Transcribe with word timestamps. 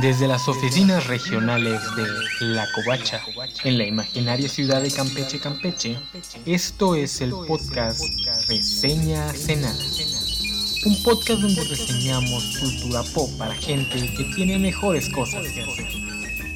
Desde 0.00 0.28
las 0.28 0.46
oficinas 0.46 1.08
regionales 1.08 1.82
de 1.96 2.06
La 2.46 2.66
Covacha, 2.72 3.20
en 3.64 3.78
la 3.78 3.84
imaginaria 3.84 4.48
ciudad 4.48 4.80
de 4.80 4.92
Campeche, 4.92 5.40
Campeche, 5.40 5.98
esto 6.46 6.94
es 6.94 7.20
el 7.20 7.30
podcast 7.30 8.00
Reseña 8.48 9.32
Cenada. 9.32 9.74
Un 10.86 11.02
podcast 11.02 11.40
donde 11.40 11.64
reseñamos 11.64 12.58
cultura 12.58 13.02
pop 13.12 13.28
para 13.38 13.54
gente 13.54 13.98
que 14.16 14.24
tiene 14.36 14.58
mejores 14.58 15.08
cosas 15.08 15.44
que 15.48 15.62
hacer. 15.62 15.88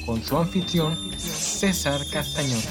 Con 0.07 0.23
su 0.23 0.39
anfitrión, 0.39 0.97
César 1.19 2.01
Castañón. 2.13 2.63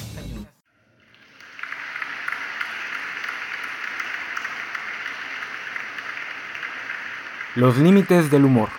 Los 7.55 7.77
límites 7.77 8.31
del 8.31 8.45
humor. 8.45 8.69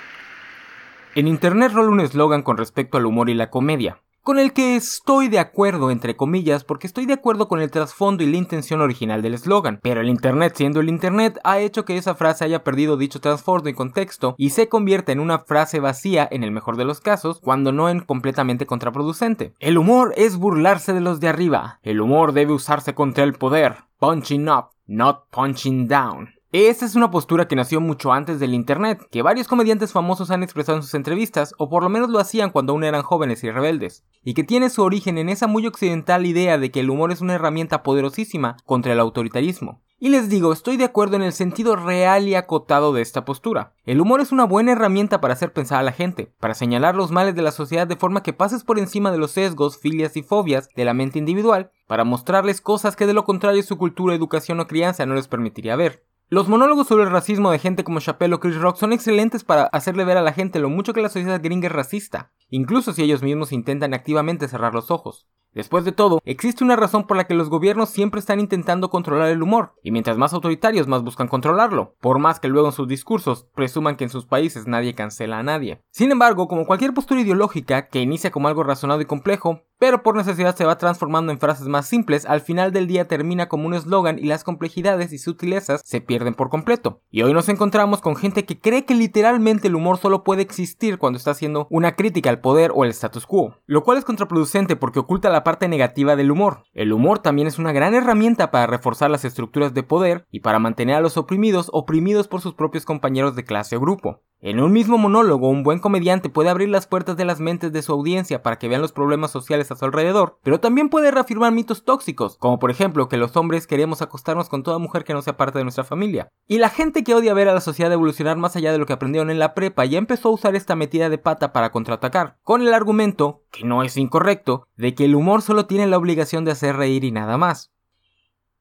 En 1.15 1.29
internet 1.29 1.73
rola 1.73 1.91
un 1.91 2.01
eslogan 2.01 2.41
con 2.41 2.57
respecto 2.57 2.97
al 2.97 3.05
humor 3.05 3.29
y 3.29 3.35
la 3.35 3.51
comedia, 3.51 4.01
con 4.23 4.39
el 4.39 4.55
que 4.55 4.77
estoy 4.77 5.29
de 5.29 5.41
acuerdo, 5.41 5.91
entre 5.91 6.17
comillas, 6.17 6.65
porque 6.65 6.87
estoy 6.87 7.05
de 7.05 7.13
acuerdo 7.13 7.49
con 7.49 7.61
el 7.61 7.71
trasfondo 7.71 8.25
y 8.25 8.31
la 8.31 8.39
intención 8.39 8.81
original 8.81 9.21
del 9.21 9.35
eslogan, 9.35 9.79
pero 9.83 10.01
el 10.01 10.09
Internet 10.09 10.55
siendo 10.57 10.81
el 10.81 10.89
Internet 10.89 11.39
ha 11.45 11.59
hecho 11.59 11.85
que 11.85 11.99
esa 11.99 12.15
frase 12.15 12.47
haya 12.47 12.65
perdido 12.65 12.97
dicho 12.97 13.21
trasfondo 13.21 13.69
y 13.69 13.75
contexto 13.75 14.35
y 14.39 14.51
se 14.51 14.71
convierta 14.71 15.13
en 15.13 15.21
una 15.21 15.41
frase 15.41 15.81
vacía 15.81 16.27
en 16.31 16.45
el 16.45 16.51
mejor 16.51 16.79
de 16.79 16.87
los 16.87 17.03
casos, 17.03 17.41
cuando 17.41 17.73
no 17.73 17.91
en 17.91 18.01
completamente 18.01 18.65
contraproducente. 18.65 19.53
El 19.59 19.77
humor 19.77 20.15
es 20.17 20.39
burlarse 20.39 20.95
de 20.95 21.03
los 21.03 21.21
de 21.21 21.29
arriba, 21.29 21.79
el 21.83 22.01
humor 22.01 22.33
debe 22.33 22.55
usarse 22.55 22.95
contra 22.95 23.25
el 23.25 23.35
poder, 23.35 23.85
punching 23.99 24.49
up, 24.49 24.71
not 24.87 25.29
punching 25.31 25.89
down. 25.89 26.31
Esa 26.53 26.85
es 26.85 26.97
una 26.97 27.11
postura 27.11 27.49
que 27.49 27.57
nació 27.57 27.81
mucho 27.81 28.13
antes 28.13 28.39
del 28.39 28.53
Internet, 28.53 29.09
que 29.11 29.23
varios 29.23 29.49
comediantes 29.49 29.93
famosos 29.93 30.31
han 30.31 30.43
expresado 30.43 30.77
en 30.77 30.83
sus 30.83 30.93
entrevistas, 30.93 31.55
o 31.57 31.71
por 31.71 31.83
lo 31.83 31.89
menos 31.89 32.11
lo 32.11 32.19
hacían 32.19 32.51
cuando 32.51 32.75
aún 32.75 32.85
eran 32.85 33.01
jóvenes 33.01 33.43
y 33.43 33.51
rebeldes, 33.51 34.05
y 34.23 34.35
que 34.35 34.45
tiene 34.45 34.69
su 34.69 34.83
origen 34.83 35.17
en 35.17 35.31
esa 35.31 35.47
muy 35.47 35.67
occidental 35.67 36.27
idea 36.27 36.59
de 36.59 36.71
que 36.71 36.81
el 36.81 36.91
humor 36.91 37.11
es 37.11 37.23
una 37.23 37.37
herramienta 37.37 37.83
poderosísima 37.83 38.59
contra 38.67 38.93
el 38.93 39.01
autoritarismo. 39.01 39.81
Y 39.99 40.11
les 40.11 40.29
digo, 40.29 40.53
estoy 40.53 40.77
de 40.77 40.85
acuerdo 40.85 41.17
en 41.17 41.23
el 41.23 41.33
sentido 41.33 41.75
real 41.75 42.29
y 42.29 42.35
acotado 42.35 42.93
de 42.93 43.01
esta 43.01 43.25
postura. 43.25 43.73
El 43.87 44.03
humor 44.03 44.21
es 44.21 44.31
una 44.31 44.45
buena 44.45 44.73
herramienta 44.73 45.23
para 45.23 45.33
hacer 45.33 45.55
pensar 45.55 45.79
a 45.79 45.85
la 45.85 45.93
gente, 45.93 46.35
para 46.39 46.53
señalar 46.53 46.95
los 46.97 47.11
males 47.11 47.35
de 47.35 47.41
la 47.41 47.53
sociedad 47.53 47.87
de 47.87 47.97
forma 47.97 48.23
que 48.23 48.35
pases 48.35 48.63
por 48.63 48.79
encima 48.79 49.11
de 49.11 49.17
los 49.17 49.31
sesgos, 49.31 49.79
filias 49.79 50.19
y 50.19 50.23
fobias 50.23 50.69
de 50.77 50.85
la 50.85 50.93
mente 50.93 51.19
individual, 51.19 51.71
para 51.87 52.05
mostrarles 52.05 52.61
cosas 52.61 52.95
que 52.95 53.07
de 53.07 53.15
lo 53.15 53.25
contrario 53.25 53.63
su 53.63 53.79
cultura, 53.79 54.15
educación 54.15 54.61
o 54.61 54.67
crianza 54.67 55.07
no 55.07 55.15
les 55.15 55.29
permitiría 55.29 55.77
ver. 55.77 56.05
Los 56.33 56.49
monólogos 56.49 56.87
sobre 56.87 57.05
el 57.05 57.11
racismo 57.11 57.51
de 57.51 57.59
gente 57.59 57.85
como 57.85 58.01
Chappelle 58.01 58.33
o 58.33 58.41
Chris 58.41 58.57
Rock 58.57 58.79
son 58.79 58.95
excelentes 58.95 59.45
para 59.45 59.65
hacerle 59.65 60.07
ver 60.07 60.17
a 60.17 60.23
la 60.23 60.33
gente 60.33 60.61
lo 60.61 60.71
mucho 60.71 60.95
que 60.95 61.03
la 61.03 61.11
sociedad 61.11 61.43
gringa 61.43 61.67
es 61.67 61.73
racista, 61.75 62.33
incluso 62.49 62.95
si 62.95 63.03
ellos 63.03 63.23
mismos 63.23 63.53
intentan 63.53 63.93
activamente 63.93 64.49
cerrar 64.49 64.73
los 64.73 64.91
ojos. 64.91 65.27
Después 65.55 65.85
de 65.85 65.93
todo, 65.93 66.21
existe 66.25 66.65
una 66.65 66.77
razón 66.77 67.07
por 67.07 67.17
la 67.17 67.25
que 67.25 67.35
los 67.35 67.51
gobiernos 67.51 67.91
siempre 67.91 68.21
están 68.21 68.41
intentando 68.41 68.89
controlar 68.89 69.29
el 69.29 69.43
humor, 69.43 69.75
y 69.83 69.91
mientras 69.91 70.17
más 70.17 70.33
autoritarios 70.33 70.87
más 70.87 71.03
buscan 71.03 71.29
controlarlo, 71.29 71.95
por 72.01 72.19
más 72.19 72.41
que 72.41 72.49
luego 72.49 72.69
en 72.69 72.73
sus 72.73 72.89
discursos 72.89 73.47
presuman 73.55 73.97
que 73.97 74.05
en 74.05 74.11
sus 74.11 74.25
países 74.25 74.67
nadie 74.67 74.95
cancela 74.95 75.39
a 75.39 75.43
nadie. 75.43 75.83
Sin 75.91 76.11
embargo, 76.11 76.49
como 76.49 76.65
cualquier 76.65 76.95
postura 76.95 77.21
ideológica 77.21 77.89
que 77.89 78.01
inicia 78.01 78.31
como 78.31 78.49
algo 78.49 78.63
razonado 78.63 79.03
y 79.03 79.05
complejo, 79.05 79.61
pero 79.83 80.05
por 80.05 80.15
necesidad 80.15 80.55
se 80.55 80.65
va 80.65 80.79
transformando 80.79 81.33
en 81.33 81.41
frases 81.41 81.67
más 81.67 81.87
simples, 81.89 82.25
al 82.25 82.41
final 82.41 82.71
del 82.71 82.87
día 82.87 83.09
termina 83.09 83.49
como 83.49 83.67
un 83.67 83.75
eslogan 83.75 84.17
y 84.17 84.27
las 84.27 84.45
complejidades 84.45 85.13
y 85.13 85.19
sutilezas 85.19 85.83
se 85.85 86.01
pierden 86.01 86.35
por 86.35 86.51
completo. 86.51 87.01
Y 87.11 87.23
hoy 87.23 87.33
nos 87.33 87.49
encontramos 87.49 88.01
con 88.01 88.15
gente 88.15 88.45
que 88.45 88.61
cree 88.61 88.85
que 88.85 88.95
literalmente 88.95 89.67
el 89.67 89.75
humor 89.75 89.99
solo 89.99 90.23
puede 90.23 90.43
existir 90.43 90.99
cuando 90.99 91.17
está 91.17 91.33
haciendo 91.33 91.67
una 91.69 91.97
crítica 91.97 92.31
al 92.31 92.41
poder 92.41 92.71
o 92.73 92.85
el 92.85 92.91
status 92.91 93.27
quo, 93.27 93.57
lo 93.67 93.83
cual 93.83 93.99
es 93.99 94.05
contraproducente 94.05 94.77
porque 94.77 95.01
oculta 95.01 95.31
la 95.31 95.42
parte 95.45 95.69
negativa 95.69 96.17
del 96.17 96.31
humor. 96.31 96.65
El 96.73 96.93
humor 96.93 97.19
también 97.19 97.49
es 97.49 97.59
una 97.59 97.73
gran 97.73 97.95
herramienta 97.95 98.51
para 98.51 98.67
reforzar 98.67 99.11
las 99.11 99.25
estructuras 99.25 99.75
de 99.75 99.83
poder 99.83 100.27
y 100.31 100.41
para 100.41 100.59
mantener 100.59 100.97
a 100.97 101.01
los 101.01 101.17
oprimidos 101.17 101.69
oprimidos 101.73 102.29
por 102.29 102.41
sus 102.41 102.55
propios 102.55 102.85
compañeros 102.85 103.37
de 103.37 103.45
clase 103.45 103.77
o 103.77 103.81
grupo. 103.81 104.23
En 104.45 104.59
un 104.59 104.73
mismo 104.73 104.99
monólogo, 104.99 105.49
un 105.49 105.63
buen 105.63 105.79
comediante 105.79 106.29
puede 106.29 106.51
abrir 106.51 106.69
las 106.69 106.89
puertas 106.89 107.17
de 107.17 107.25
las 107.25 107.39
mentes 107.39 107.73
de 107.73 107.81
su 107.81 107.93
audiencia 107.93 108.43
para 108.43 108.59
que 108.59 108.67
vean 108.67 108.83
los 108.83 108.91
problemas 108.91 109.31
sociales 109.31 109.71
a 109.71 109.77
su 109.77 109.85
alrededor, 109.85 110.41
pero 110.43 110.59
también 110.59 110.89
puede 110.89 111.13
reafirmar 111.13 111.53
mitos 111.53 111.85
tóxicos, 111.85 112.39
como 112.39 112.59
por 112.59 112.73
ejemplo 112.73 113.09
que 113.09 113.19
los 113.19 113.37
hombres 113.37 113.69
queremos 113.69 114.03
acostarnos 114.03 114.49
con 114.49 114.65
toda 114.65 114.81
mujer 114.81 115.05
que 115.05 115.13
no 115.13 115.23
sea 115.23 115.37
parte 115.37 115.59
de 115.59 115.65
nuestra 115.65 115.85
familia. 115.85 116.29
Y 116.49 116.59
la 116.59 116.71
gente 116.71 117.05
que 117.05 117.15
odia 117.15 117.35
ver 117.35 117.49
a 117.49 117.55
la 117.55 117.61
sociedad 117.61 117.93
evolucionar 117.93 118.37
más 118.37 118.57
allá 118.57 118.73
de 118.73 118.79
lo 118.79 118.87
que 118.87 118.95
aprendieron 118.95 119.31
en 119.31 119.39
la 119.39 119.55
prepa 119.55 119.85
ya 119.85 119.99
empezó 119.99 120.31
a 120.31 120.33
usar 120.33 120.57
esta 120.57 120.75
metida 120.75 121.09
de 121.09 121.19
pata 121.19 121.53
para 121.53 121.71
contraatacar, 121.71 122.39
con 122.43 122.63
el 122.63 122.75
argumento, 122.75 123.45
que 123.53 123.63
no 123.63 123.85
es 123.85 123.97
incorrecto, 123.97 124.67
de 124.75 124.97
que 124.97 125.05
el 125.05 125.15
humor 125.15 125.43
solo 125.43 125.67
tiene 125.67 125.87
la 125.87 125.99
obligación 125.99 126.45
de 126.45 126.51
hacer 126.51 126.75
reír 126.75 127.05
y 127.05 127.13
nada 127.13 127.39
más. 127.39 127.71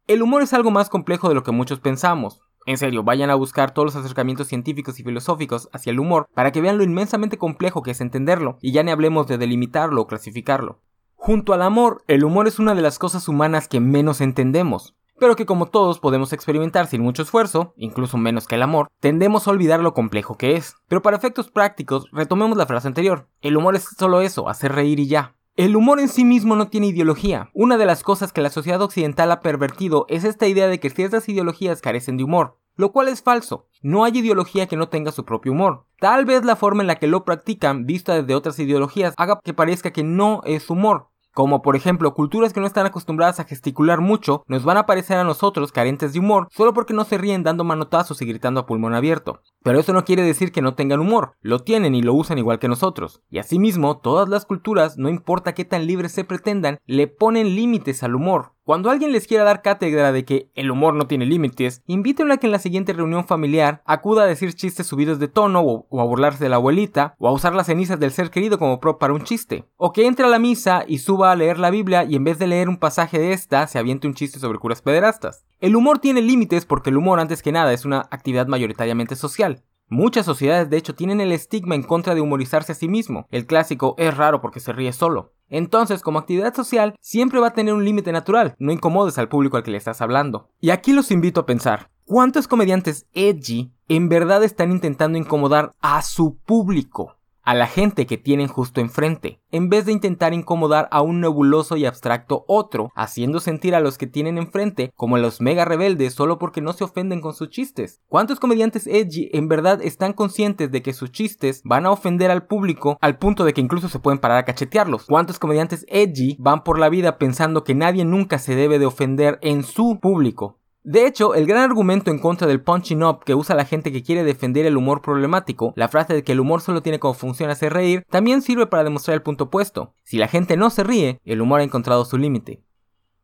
El 0.06 0.22
humor 0.22 0.44
es 0.44 0.54
algo 0.54 0.70
más 0.70 0.90
complejo 0.90 1.28
de 1.28 1.34
lo 1.34 1.42
que 1.42 1.52
muchos 1.52 1.80
pensamos. 1.80 2.44
En 2.66 2.78
serio, 2.78 3.04
vayan 3.04 3.30
a 3.30 3.36
buscar 3.36 3.74
todos 3.74 3.88
los 3.88 3.96
acercamientos 3.96 4.48
científicos 4.48 5.00
y 5.00 5.04
filosóficos 5.04 5.70
hacia 5.74 5.92
el 5.92 6.00
humor 6.00 6.28
para 6.34 6.52
que 6.52 6.62
vean 6.62 6.78
lo 6.78 6.84
inmensamente 6.84 7.38
complejo 7.38 7.82
que 7.82 7.92
es 7.92 8.02
entenderlo, 8.02 8.58
y 8.62 8.72
ya 8.72 8.84
ni 8.84 8.92
hablemos 8.92 9.28
de 9.28 9.38
delimitarlo 9.38 10.02
o 10.02 10.08
clasificarlo. 10.08 10.80
Junto 11.16 11.54
al 11.54 11.62
amor, 11.62 12.04
el 12.08 12.24
humor 12.24 12.48
es 12.48 12.60
una 12.60 12.76
de 12.76 12.82
las 12.82 13.00
cosas 13.00 13.28
humanas 13.28 13.68
que 13.68 13.80
menos 13.80 14.22
entendemos, 14.22 14.96
pero 15.20 15.36
que 15.36 15.46
como 15.46 15.68
todos 15.68 16.00
podemos 16.00 16.34
experimentar 16.34 16.88
sin 16.88 17.04
mucho 17.04 17.22
esfuerzo, 17.22 17.74
incluso 17.78 18.18
menos 18.18 18.48
que 18.48 18.56
el 18.56 18.64
amor, 18.64 18.90
tendemos 19.00 19.48
a 19.48 19.52
olvidar 19.52 19.80
lo 19.80 19.94
complejo 19.94 20.36
que 20.36 20.56
es. 20.56 20.78
Pero 20.88 21.04
para 21.04 21.18
efectos 21.18 21.52
prácticos, 21.52 22.10
retomemos 22.12 22.58
la 22.58 22.66
frase 22.66 22.88
anterior. 22.88 23.28
El 23.42 23.56
humor 23.56 23.76
es 23.76 23.88
solo 23.98 24.22
eso, 24.22 24.50
hacer 24.50 24.72
reír 24.72 25.00
y 25.00 25.08
ya. 25.08 25.36
El 25.58 25.76
humor 25.76 26.00
en 26.00 26.08
sí 26.08 26.24
mismo 26.24 26.56
no 26.56 26.70
tiene 26.70 26.88
ideología. 26.88 27.50
Una 27.54 27.78
de 27.78 27.86
las 27.86 28.04
cosas 28.04 28.32
que 28.32 28.40
la 28.40 28.50
sociedad 28.50 28.82
occidental 28.82 29.30
ha 29.34 29.42
pervertido 29.42 30.06
es 30.08 30.24
esta 30.24 30.48
idea 30.48 30.70
de 30.70 30.80
que 30.80 30.90
ciertas 30.90 31.28
ideologías 31.28 31.82
carecen 31.82 32.16
de 32.16 32.24
humor, 32.24 32.58
lo 32.78 32.94
cual 32.94 33.10
es 33.10 33.22
falso. 33.22 33.68
No 33.82 34.06
hay 34.06 34.18
ideología 34.18 34.68
que 34.68 34.78
no 34.78 34.88
tenga 34.88 35.12
su 35.12 35.26
propio 35.26 35.52
humor. 35.52 35.86
Tal 36.00 36.24
vez 36.24 36.46
la 36.46 36.56
forma 36.56 36.84
en 36.84 36.88
la 36.88 36.96
que 36.96 37.08
lo 37.08 37.26
practican, 37.26 37.86
vista 37.86 38.16
desde 38.16 38.34
otras 38.34 38.58
ideologías, 38.60 39.14
haga 39.18 39.42
que 39.44 39.54
parezca 39.54 39.92
que 39.92 40.06
no 40.06 40.42
es 40.46 40.70
humor. 40.70 41.10
Como 41.34 41.62
por 41.62 41.78
ejemplo, 41.78 42.14
culturas 42.14 42.52
que 42.52 42.60
no 42.60 42.68
están 42.68 42.86
acostumbradas 42.86 43.40
a 43.40 43.46
gesticular 43.46 44.02
mucho 44.02 44.44
nos 44.48 44.64
van 44.64 44.78
a 44.78 44.86
parecer 44.86 45.18
a 45.18 45.24
nosotros 45.24 45.72
carentes 45.72 46.12
de 46.12 46.20
humor 46.20 46.48
solo 46.52 46.74
porque 46.74 46.94
no 46.94 47.06
se 47.06 47.18
ríen 47.18 47.44
dando 47.44 47.64
manotazos 47.64 48.22
y 48.22 48.26
gritando 48.26 48.60
a 48.60 48.66
pulmón 48.66 48.94
abierto. 48.94 49.42
Pero 49.64 49.80
eso 49.80 49.94
no 49.94 50.04
quiere 50.04 50.24
decir 50.24 50.52
que 50.52 50.62
no 50.62 50.74
tengan 50.74 51.00
humor, 51.00 51.36
lo 51.42 51.60
tienen 51.60 51.96
y 51.96 52.02
lo 52.02 52.14
usan 52.14 52.38
igual 52.38 52.60
que 52.60 52.68
nosotros. 52.68 53.22
Y 53.30 53.38
asimismo, 53.38 54.00
todas 54.00 54.28
las 54.28 54.46
culturas, 54.46 54.98
no 54.98 55.08
importa 55.08 55.54
qué 55.54 55.64
tan 55.64 55.88
libres 55.88 56.12
se 56.12 56.26
pretendan, 56.26 56.80
le 56.86 57.08
ponen 57.08 57.56
límites 57.56 58.04
al 58.04 58.16
humor. 58.16 58.54
Cuando 58.64 58.92
alguien 58.92 59.12
les 59.12 59.28
quiera 59.28 59.44
dar 59.44 59.64
cátedra 59.64 60.12
de 60.12 60.24
que 60.24 60.52
el 60.54 60.70
humor 60.70 60.94
no 60.94 61.08
tiene 61.08 61.26
límites, 61.26 61.82
invítenlo 61.88 62.34
a 62.34 62.38
que 62.38 62.46
en 62.46 62.52
la 62.52 62.60
siguiente 62.60 62.94
reunión 62.94 63.26
familiar 63.26 63.82
acuda 63.86 64.24
a 64.24 64.28
decir 64.28 64.54
chistes 64.54 64.86
subidos 64.86 65.18
de 65.20 65.28
tono 65.28 65.62
o, 65.62 66.00
a 66.00 66.06
burlarse 66.06 66.44
de 66.44 66.50
la 66.50 66.58
abuelita 66.58 67.16
o 67.18 67.28
a 67.28 67.32
usar 67.32 67.56
las 67.56 67.66
cenizas 67.66 68.00
del 68.00 68.12
ser 68.12 68.30
querido 68.30 68.60
como 68.60 68.80
prop 68.80 69.00
para 69.00 69.14
un 69.14 69.24
chiste. 69.24 69.66
O 69.78 69.92
que 69.92 70.06
entre 70.06 70.26
a 70.26 70.30
la 70.30 70.38
misa 70.38 70.84
y 70.88 71.00
suba 71.00 71.21
a 71.26 71.36
leer 71.36 71.60
la 71.60 71.70
Biblia 71.70 72.04
y 72.04 72.16
en 72.16 72.24
vez 72.24 72.40
de 72.40 72.48
leer 72.48 72.70
un 72.70 72.78
pasaje 72.78 73.20
de 73.20 73.34
esta 73.34 73.68
se 73.68 73.80
aviente 73.80 74.08
un 74.08 74.14
chiste 74.14 74.40
sobre 74.40 74.60
curas 74.60 74.82
pederastas. 74.82 75.46
El 75.60 75.76
humor 75.76 76.00
tiene 76.00 76.22
límites 76.22 76.66
porque 76.66 76.90
el 76.90 76.98
humor 76.98 77.20
antes 77.20 77.42
que 77.42 77.52
nada 77.52 77.74
es 77.74 77.86
una 77.86 78.08
actividad 78.12 78.48
mayoritariamente 78.48 79.16
social. 79.16 79.64
Muchas 79.94 80.26
sociedades 80.26 80.70
de 80.70 80.78
hecho 80.78 80.96
tienen 80.96 81.20
el 81.20 81.34
estigma 81.34 81.76
en 81.76 81.84
contra 81.84 82.16
de 82.16 82.22
humorizarse 82.22 82.72
a 82.72 82.76
sí 82.76 82.88
mismo. 82.88 83.28
El 83.30 83.46
clásico 83.46 83.94
es 83.98 84.16
raro 84.16 84.40
porque 84.40 84.62
se 84.62 84.72
ríe 84.72 84.94
solo. 84.94 85.34
Entonces, 85.50 86.02
como 86.02 86.18
actividad 86.18 86.56
social, 86.56 86.96
siempre 87.02 87.42
va 87.42 87.48
a 87.48 87.54
tener 87.54 87.74
un 87.74 87.84
límite 87.84 88.14
natural, 88.14 88.56
no 88.58 88.72
incomodes 88.72 89.18
al 89.18 89.28
público 89.28 89.58
al 89.58 89.64
que 89.64 89.72
le 89.72 89.78
estás 89.78 90.02
hablando. 90.02 90.48
Y 90.62 90.70
aquí 90.70 90.94
los 90.94 91.12
invito 91.12 91.42
a 91.42 91.46
pensar, 91.46 91.90
¿cuántos 92.06 92.48
comediantes 92.48 93.06
edgy 93.14 93.74
en 93.90 94.08
verdad 94.08 94.46
están 94.46 94.72
intentando 94.72 95.18
incomodar 95.18 95.74
a 95.82 96.02
su 96.04 96.38
público? 96.38 97.18
A 97.44 97.54
la 97.54 97.68
gente 97.68 98.06
que 98.06 98.18
tienen 98.18 98.48
justo 98.48 98.82
enfrente, 98.82 99.42
en 99.52 99.70
vez 99.70 99.86
de 99.86 99.92
intentar 99.92 100.34
incomodar 100.34 100.88
a 100.92 101.02
un 101.02 101.22
nebuloso 101.22 101.78
y 101.78 101.86
abstracto 101.86 102.46
otro, 102.48 102.92
haciendo 102.96 103.40
sentir 103.40 103.76
a 103.76 103.80
los 103.80 103.98
que 103.98 104.08
tienen 104.08 104.38
enfrente 104.38 104.92
como 104.96 105.18
los 105.18 105.42
mega 105.42 105.66
rebeldes 105.66 106.14
solo 106.14 106.38
porque 106.38 106.62
no 106.62 106.74
se 106.74 106.84
ofenden 106.84 107.22
con 107.22 107.34
sus 107.34 107.50
chistes. 107.50 108.02
¿Cuántos 108.08 108.40
comediantes 108.40 108.88
edgy 108.88 109.30
en 109.34 109.48
verdad 109.48 109.82
están 109.82 110.14
conscientes 110.14 110.72
de 110.72 110.82
que 110.82 110.94
sus 110.94 111.12
chistes 111.12 111.62
van 111.64 111.86
a 111.86 111.92
ofender 111.92 112.32
al 112.32 112.46
público 112.46 112.98
al 113.02 113.18
punto 113.18 113.44
de 113.44 113.54
que 113.54 113.62
incluso 113.62 113.90
se 113.90 114.00
pueden 114.00 114.20
parar 114.20 114.38
a 114.38 114.46
cachetearlos? 114.46 115.06
¿Cuántos 115.06 115.40
comediantes 115.40 115.86
edgy 115.90 116.36
van 116.40 116.64
por 116.64 116.80
la 116.80 116.90
vida 116.90 117.18
pensando 117.18 117.64
que 117.64 117.76
nadie 117.76 118.06
nunca 118.06 118.40
se 118.40 118.56
debe 118.56 118.80
de 118.80 118.86
ofender 118.86 119.40
en 119.42 119.64
su 119.64 120.00
público? 120.00 120.61
De 120.84 121.06
hecho, 121.06 121.36
el 121.36 121.46
gran 121.46 121.62
argumento 121.62 122.10
en 122.10 122.18
contra 122.18 122.48
del 122.48 122.64
punching 122.64 123.04
up 123.04 123.24
que 123.24 123.36
usa 123.36 123.56
la 123.56 123.66
gente 123.66 123.92
que 123.92 124.02
quiere 124.02 124.24
defender 124.24 124.66
el 124.66 124.78
humor 124.78 125.04
problemático, 125.04 125.74
la 125.76 125.88
frase 125.88 126.16
de 126.16 126.24
que 126.24 126.32
el 126.32 126.40
humor 126.40 126.62
solo 126.62 126.82
tiene 126.82 127.00
como 127.00 127.14
función 127.14 127.52
hacer 127.52 127.72
reír, 127.72 128.04
también 128.10 128.42
sirve 128.42 128.66
para 128.66 128.84
demostrar 128.84 129.14
el 129.14 129.22
punto 129.22 129.44
opuesto. 129.44 129.94
Si 130.04 130.18
la 130.18 130.28
gente 130.28 130.58
no 130.58 130.72
se 130.72 130.84
ríe, 130.84 131.20
el 131.24 131.42
humor 131.42 131.60
ha 131.60 131.64
encontrado 131.64 132.04
su 132.04 132.18
límite. 132.18 132.64